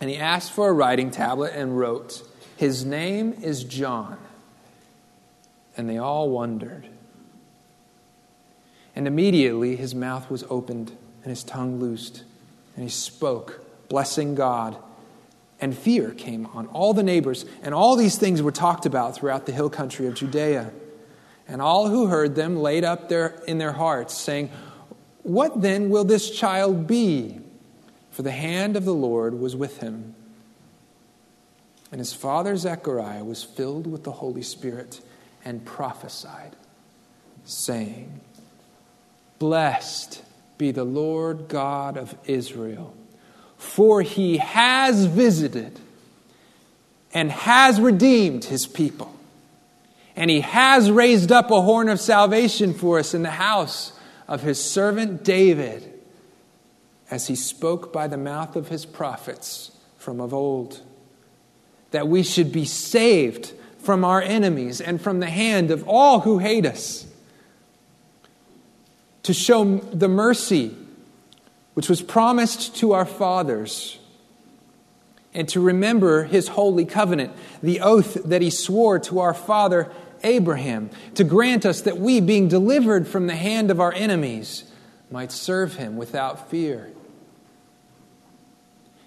And 0.00 0.10
he 0.10 0.16
asked 0.16 0.52
for 0.52 0.68
a 0.68 0.72
writing 0.72 1.10
tablet 1.10 1.52
and 1.54 1.78
wrote, 1.78 2.22
His 2.56 2.84
name 2.84 3.32
is 3.42 3.64
John. 3.64 4.18
And 5.76 5.88
they 5.88 5.98
all 5.98 6.30
wondered. 6.30 6.88
And 8.96 9.06
immediately 9.06 9.76
his 9.76 9.94
mouth 9.94 10.30
was 10.30 10.44
opened 10.48 10.92
and 11.22 11.30
his 11.30 11.42
tongue 11.42 11.80
loosed, 11.80 12.22
and 12.76 12.84
he 12.84 12.90
spoke, 12.90 13.64
blessing 13.88 14.34
God 14.34 14.76
and 15.60 15.76
fear 15.76 16.10
came 16.10 16.46
on 16.46 16.66
all 16.68 16.92
the 16.92 17.02
neighbors, 17.02 17.46
and 17.62 17.74
all 17.74 17.96
these 17.96 18.18
things 18.18 18.42
were 18.42 18.52
talked 18.52 18.86
about 18.86 19.14
throughout 19.14 19.46
the 19.46 19.52
hill 19.52 19.70
country 19.70 20.06
of 20.06 20.14
Judea. 20.14 20.70
And 21.48 21.62
all 21.62 21.88
who 21.88 22.06
heard 22.06 22.34
them 22.34 22.56
laid 22.56 22.84
up 22.84 23.08
their, 23.08 23.42
in 23.46 23.58
their 23.58 23.72
hearts, 23.72 24.14
saying, 24.14 24.50
What 25.22 25.62
then 25.62 25.90
will 25.90 26.04
this 26.04 26.30
child 26.30 26.86
be? 26.86 27.40
For 28.14 28.22
the 28.22 28.32
hand 28.32 28.76
of 28.76 28.84
the 28.84 28.94
Lord 28.94 29.38
was 29.38 29.54
with 29.54 29.78
him. 29.78 30.14
And 31.92 31.98
his 31.98 32.14
father 32.14 32.56
Zechariah 32.56 33.24
was 33.24 33.44
filled 33.44 33.86
with 33.86 34.04
the 34.04 34.12
Holy 34.12 34.42
Spirit 34.42 35.00
and 35.44 35.64
prophesied, 35.64 36.56
saying, 37.44 38.20
Blessed 39.38 40.22
be 40.56 40.70
the 40.70 40.84
Lord 40.84 41.48
God 41.48 41.96
of 41.96 42.16
Israel 42.24 42.94
for 43.64 44.02
he 44.02 44.36
has 44.36 45.06
visited 45.06 45.80
and 47.12 47.32
has 47.32 47.80
redeemed 47.80 48.44
his 48.44 48.66
people. 48.66 49.12
And 50.14 50.30
he 50.30 50.42
has 50.42 50.90
raised 50.90 51.32
up 51.32 51.50
a 51.50 51.60
horn 51.62 51.88
of 51.88 51.98
salvation 51.98 52.74
for 52.74 52.98
us 52.98 53.14
in 53.14 53.22
the 53.22 53.30
house 53.30 53.92
of 54.28 54.42
his 54.42 54.62
servant 54.62 55.24
David, 55.24 55.92
as 57.10 57.26
he 57.26 57.36
spoke 57.36 57.92
by 57.92 58.06
the 58.06 58.16
mouth 58.16 58.56
of 58.56 58.68
his 58.68 58.86
prophets 58.86 59.72
from 59.98 60.20
of 60.20 60.32
old, 60.32 60.80
that 61.90 62.08
we 62.08 62.22
should 62.22 62.52
be 62.52 62.64
saved 62.64 63.52
from 63.78 64.04
our 64.04 64.20
enemies 64.20 64.80
and 64.80 65.00
from 65.00 65.20
the 65.20 65.30
hand 65.30 65.70
of 65.70 65.86
all 65.86 66.20
who 66.20 66.38
hate 66.38 66.66
us, 66.66 67.06
to 69.22 69.32
show 69.32 69.76
the 69.78 70.08
mercy 70.08 70.76
which 71.74 71.88
was 71.88 72.02
promised 72.02 72.76
to 72.76 72.92
our 72.92 73.04
fathers, 73.04 73.98
and 75.32 75.48
to 75.48 75.60
remember 75.60 76.24
his 76.24 76.48
holy 76.48 76.84
covenant, 76.84 77.32
the 77.62 77.80
oath 77.80 78.14
that 78.24 78.40
he 78.40 78.50
swore 78.50 78.98
to 79.00 79.18
our 79.18 79.34
father 79.34 79.90
Abraham, 80.22 80.90
to 81.14 81.24
grant 81.24 81.66
us 81.66 81.82
that 81.82 81.98
we, 81.98 82.20
being 82.20 82.48
delivered 82.48 83.06
from 83.08 83.26
the 83.26 83.34
hand 83.34 83.70
of 83.70 83.80
our 83.80 83.92
enemies, 83.92 84.64
might 85.10 85.32
serve 85.32 85.76
him 85.76 85.96
without 85.96 86.50
fear, 86.50 86.90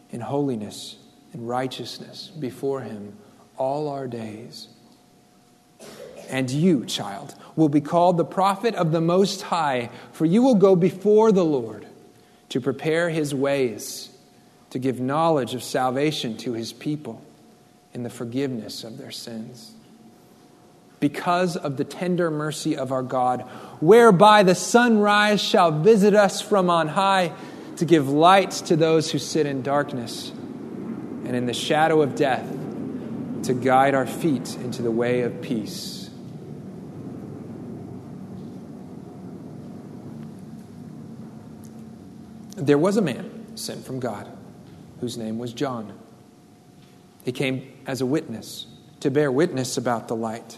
in 0.09 0.21
holiness 0.21 0.97
and 1.33 1.47
righteousness 1.47 2.31
before 2.39 2.81
him 2.81 3.17
all 3.57 3.89
our 3.89 4.07
days. 4.07 4.69
And 6.29 6.49
you, 6.49 6.85
child, 6.85 7.35
will 7.55 7.69
be 7.69 7.81
called 7.81 8.17
the 8.17 8.25
prophet 8.25 8.75
of 8.75 8.91
the 8.91 9.01
Most 9.01 9.41
High, 9.41 9.89
for 10.11 10.25
you 10.25 10.41
will 10.41 10.55
go 10.55 10.75
before 10.75 11.31
the 11.31 11.45
Lord 11.45 11.85
to 12.49 12.61
prepare 12.61 13.09
his 13.09 13.33
ways, 13.33 14.09
to 14.69 14.79
give 14.79 14.99
knowledge 14.99 15.53
of 15.53 15.63
salvation 15.63 16.37
to 16.37 16.53
his 16.53 16.73
people 16.73 17.21
in 17.93 18.03
the 18.03 18.09
forgiveness 18.09 18.83
of 18.83 18.97
their 18.97 19.11
sins. 19.11 19.73
Because 20.99 21.55
of 21.55 21.77
the 21.77 21.83
tender 21.83 22.31
mercy 22.31 22.75
of 22.75 22.91
our 22.91 23.03
God, 23.03 23.41
whereby 23.79 24.43
the 24.43 24.55
sunrise 24.55 25.41
shall 25.41 25.71
visit 25.71 26.15
us 26.15 26.41
from 26.41 26.69
on 26.69 26.87
high 26.87 27.33
to 27.75 27.85
give 27.85 28.09
light 28.09 28.51
to 28.51 28.75
those 28.75 29.11
who 29.11 29.19
sit 29.19 29.45
in 29.45 29.61
darkness 29.61 30.29
and 30.29 31.35
in 31.35 31.45
the 31.45 31.53
shadow 31.53 32.01
of 32.01 32.15
death, 32.15 32.49
to 33.43 33.53
guide 33.53 33.93
our 33.93 34.07
feet 34.07 34.55
into 34.55 34.81
the 34.81 34.91
way 34.91 35.21
of 35.21 35.41
peace. 35.41 36.09
There 42.55 42.77
was 42.77 42.97
a 42.97 43.01
man 43.01 43.55
sent 43.55 43.85
from 43.85 43.99
God 43.99 44.27
whose 44.99 45.15
name 45.15 45.37
was 45.37 45.53
John. 45.53 45.93
He 47.23 47.31
came 47.31 47.71
as 47.85 48.01
a 48.01 48.05
witness 48.05 48.65
to 49.01 49.11
bear 49.11 49.31
witness 49.31 49.77
about 49.77 50.07
the 50.07 50.15
light, 50.15 50.57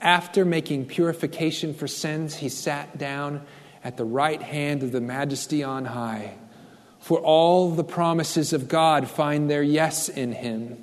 After 0.00 0.44
making 0.44 0.86
purification 0.86 1.74
for 1.74 1.86
sins, 1.86 2.36
He 2.36 2.48
sat 2.48 2.96
down 2.98 3.42
at 3.84 3.96
the 3.96 4.04
right 4.04 4.40
hand 4.40 4.82
of 4.82 4.92
the 4.92 5.00
Majesty 5.00 5.62
on 5.62 5.84
high. 5.84 6.34
For 7.00 7.18
all 7.18 7.70
the 7.70 7.84
promises 7.84 8.52
of 8.52 8.68
God 8.68 9.08
find 9.08 9.50
their 9.50 9.62
yes 9.62 10.08
in 10.08 10.32
Him. 10.32 10.82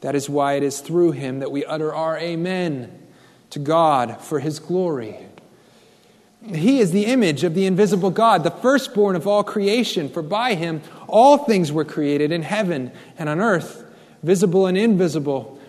That 0.00 0.14
is 0.14 0.28
why 0.28 0.54
it 0.54 0.62
is 0.62 0.80
through 0.80 1.12
Him 1.12 1.40
that 1.40 1.50
we 1.50 1.64
utter 1.64 1.94
our 1.94 2.18
Amen 2.18 3.06
to 3.50 3.58
God 3.58 4.20
for 4.20 4.40
His 4.40 4.58
glory. 4.58 5.16
He 6.54 6.78
is 6.78 6.92
the 6.92 7.06
image 7.06 7.42
of 7.44 7.54
the 7.54 7.66
invisible 7.66 8.10
God, 8.10 8.44
the 8.44 8.50
firstborn 8.50 9.16
of 9.16 9.26
all 9.26 9.42
creation, 9.42 10.08
for 10.08 10.22
by 10.22 10.54
him 10.54 10.80
all 11.08 11.38
things 11.38 11.72
were 11.72 11.84
created 11.84 12.30
in 12.30 12.42
heaven 12.42 12.92
and 13.18 13.28
on 13.28 13.40
earth, 13.40 13.84
visible 14.22 14.66
and 14.66 14.78
invisible, 14.78 15.55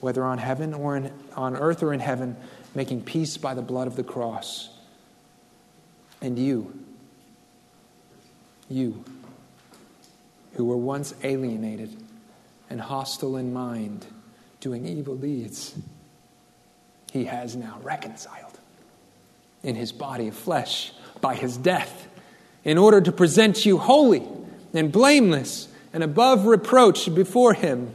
whether 0.00 0.24
on 0.24 0.38
heaven 0.38 0.74
or 0.74 0.96
in, 0.96 1.12
on 1.34 1.56
earth 1.56 1.82
or 1.82 1.92
in 1.92 2.00
heaven, 2.00 2.36
making 2.74 3.02
peace 3.02 3.36
by 3.36 3.54
the 3.54 3.62
blood 3.62 3.86
of 3.86 3.96
the 3.96 4.04
cross. 4.04 4.70
And 6.20 6.38
you, 6.38 6.78
you, 8.68 9.04
who 10.54 10.64
were 10.64 10.76
once 10.76 11.14
alienated 11.22 11.96
and 12.70 12.80
hostile 12.80 13.36
in 13.36 13.52
mind, 13.52 14.06
doing 14.60 14.86
evil 14.86 15.16
deeds, 15.16 15.74
he 17.12 17.24
has 17.24 17.56
now 17.56 17.78
reconciled 17.82 18.58
in 19.62 19.74
his 19.74 19.92
body 19.92 20.28
of 20.28 20.34
flesh 20.34 20.92
by 21.20 21.34
his 21.34 21.56
death, 21.56 22.06
in 22.64 22.78
order 22.78 23.00
to 23.00 23.10
present 23.10 23.64
you 23.64 23.78
holy 23.78 24.26
and 24.74 24.92
blameless 24.92 25.68
and 25.92 26.04
above 26.04 26.44
reproach 26.44 27.12
before 27.14 27.54
him. 27.54 27.94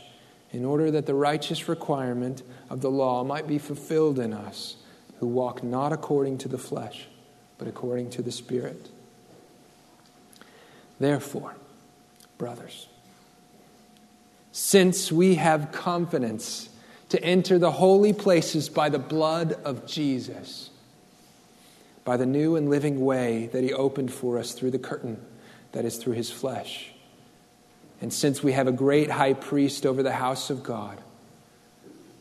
in 0.51 0.65
order 0.65 0.91
that 0.91 1.05
the 1.05 1.13
righteous 1.13 1.67
requirement 1.69 2.43
of 2.69 2.81
the 2.81 2.91
law 2.91 3.23
might 3.23 3.47
be 3.47 3.57
fulfilled 3.57 4.19
in 4.19 4.33
us, 4.33 4.75
who 5.19 5.27
walk 5.27 5.63
not 5.63 5.93
according 5.93 6.37
to 6.39 6.47
the 6.47 6.57
flesh, 6.57 7.07
but 7.57 7.67
according 7.67 8.09
to 8.09 8.21
the 8.21 8.31
Spirit. 8.31 8.89
Therefore, 10.99 11.55
brothers, 12.37 12.87
since 14.51 15.11
we 15.11 15.35
have 15.35 15.71
confidence 15.71 16.69
to 17.09 17.23
enter 17.23 17.57
the 17.57 17.71
holy 17.71 18.13
places 18.13 18.67
by 18.69 18.89
the 18.89 18.99
blood 18.99 19.53
of 19.63 19.85
Jesus, 19.85 20.69
by 22.03 22.17
the 22.17 22.25
new 22.25 22.55
and 22.55 22.69
living 22.69 23.03
way 23.03 23.47
that 23.53 23.63
He 23.63 23.73
opened 23.73 24.11
for 24.11 24.37
us 24.37 24.53
through 24.53 24.71
the 24.71 24.79
curtain 24.79 25.23
that 25.71 25.85
is 25.85 25.97
through 25.97 26.13
His 26.13 26.31
flesh. 26.31 26.91
And 28.01 28.11
since 28.11 28.41
we 28.41 28.53
have 28.53 28.67
a 28.67 28.71
great 28.71 29.11
high 29.11 29.33
priest 29.33 29.85
over 29.85 30.03
the 30.03 30.11
house 30.11 30.49
of 30.49 30.63
God, 30.63 30.99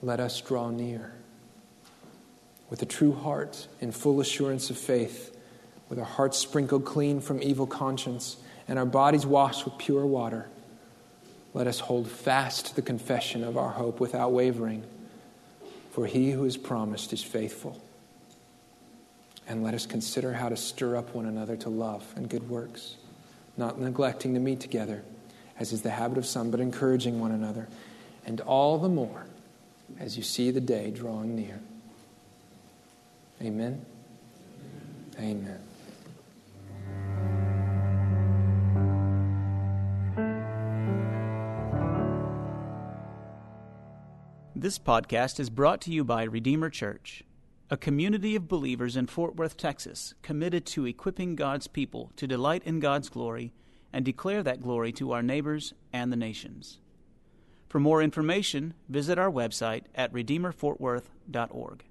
let 0.03 0.21
us 0.21 0.41
draw 0.41 0.71
near 0.71 1.13
with 2.69 2.83
a 2.83 2.87
true 2.87 3.13
heart 3.13 3.67
in 3.81 3.91
full 3.91 4.21
assurance 4.21 4.71
of 4.71 4.79
faith, 4.79 5.37
with 5.89 5.99
our 5.99 6.05
hearts 6.05 6.39
sprinkled 6.39 6.85
clean 6.85 7.21
from 7.21 7.43
evil 7.43 7.67
conscience 7.67 8.37
and 8.69 8.79
our 8.79 8.87
bodies 8.87 9.27
washed 9.27 9.65
with 9.65 9.77
pure 9.79 10.07
water. 10.07 10.49
Let 11.53 11.67
us 11.67 11.81
hold 11.81 12.09
fast 12.09 12.77
the 12.77 12.83
confession 12.83 13.43
of 13.43 13.57
our 13.57 13.71
hope 13.71 13.99
without 13.99 14.31
wavering, 14.31 14.85
for 15.91 16.07
he 16.07 16.31
who 16.31 16.45
has 16.45 16.57
promised 16.57 17.13
is 17.13 17.25
faithful 17.25 17.83
and 19.51 19.65
let 19.65 19.75
us 19.75 19.85
consider 19.85 20.33
how 20.33 20.49
to 20.49 20.57
stir 20.57 20.95
up 20.95 21.13
one 21.13 21.27
another 21.27 21.57
to 21.57 21.69
love 21.69 22.07
and 22.15 22.29
good 22.29 22.49
works, 22.49 22.95
not 23.57 23.81
neglecting 23.81 24.33
to 24.35 24.39
meet 24.39 24.61
together, 24.61 25.03
as 25.61 25.73
is 25.73 25.83
the 25.83 25.91
habit 25.91 26.17
of 26.17 26.25
some, 26.25 26.51
but 26.51 26.59
encouraging 26.59 27.21
one 27.21 27.31
another, 27.31 27.69
and 28.25 28.41
all 28.41 28.79
the 28.79 28.89
more 28.89 29.27
as 29.99 30.17
you 30.17 30.23
see 30.23 30.51
the 30.51 30.61
day 30.61 30.91
drawing 30.91 31.37
near. 31.37 31.61
Amen. 33.43 33.85
Amen. 35.19 35.61
This 44.57 44.79
podcast 44.79 45.39
is 45.39 45.49
brought 45.51 45.81
to 45.83 45.93
you 45.93 46.05
by 46.05 46.23
Redeemer 46.25 46.71
Church 46.71 47.23
a 47.73 47.77
community 47.77 48.35
of 48.35 48.49
believers 48.49 48.97
in 48.97 49.07
Fort 49.07 49.37
Worth, 49.37 49.57
Texas, 49.57 50.15
committed 50.23 50.67
to 50.67 50.87
equipping 50.87 51.37
God's 51.37 51.69
people 51.69 52.11
to 52.17 52.27
delight 52.27 52.65
in 52.65 52.81
God's 52.81 53.09
glory 53.09 53.53
and 53.93 54.05
declare 54.05 54.43
that 54.43 54.63
glory 54.63 54.93
to 54.93 55.13
our 55.13 55.23
neighbors 55.23 55.75
and 55.93 56.13
the 56.13 56.17
nations. 56.17 56.79
For 57.69 57.79
more 57.79 58.03
information, 58.03 58.75
visit 58.89 59.19
our 59.19 59.31
website 59.31 59.85
at 59.95 60.13
redeemerfortworth.org. 60.13 61.85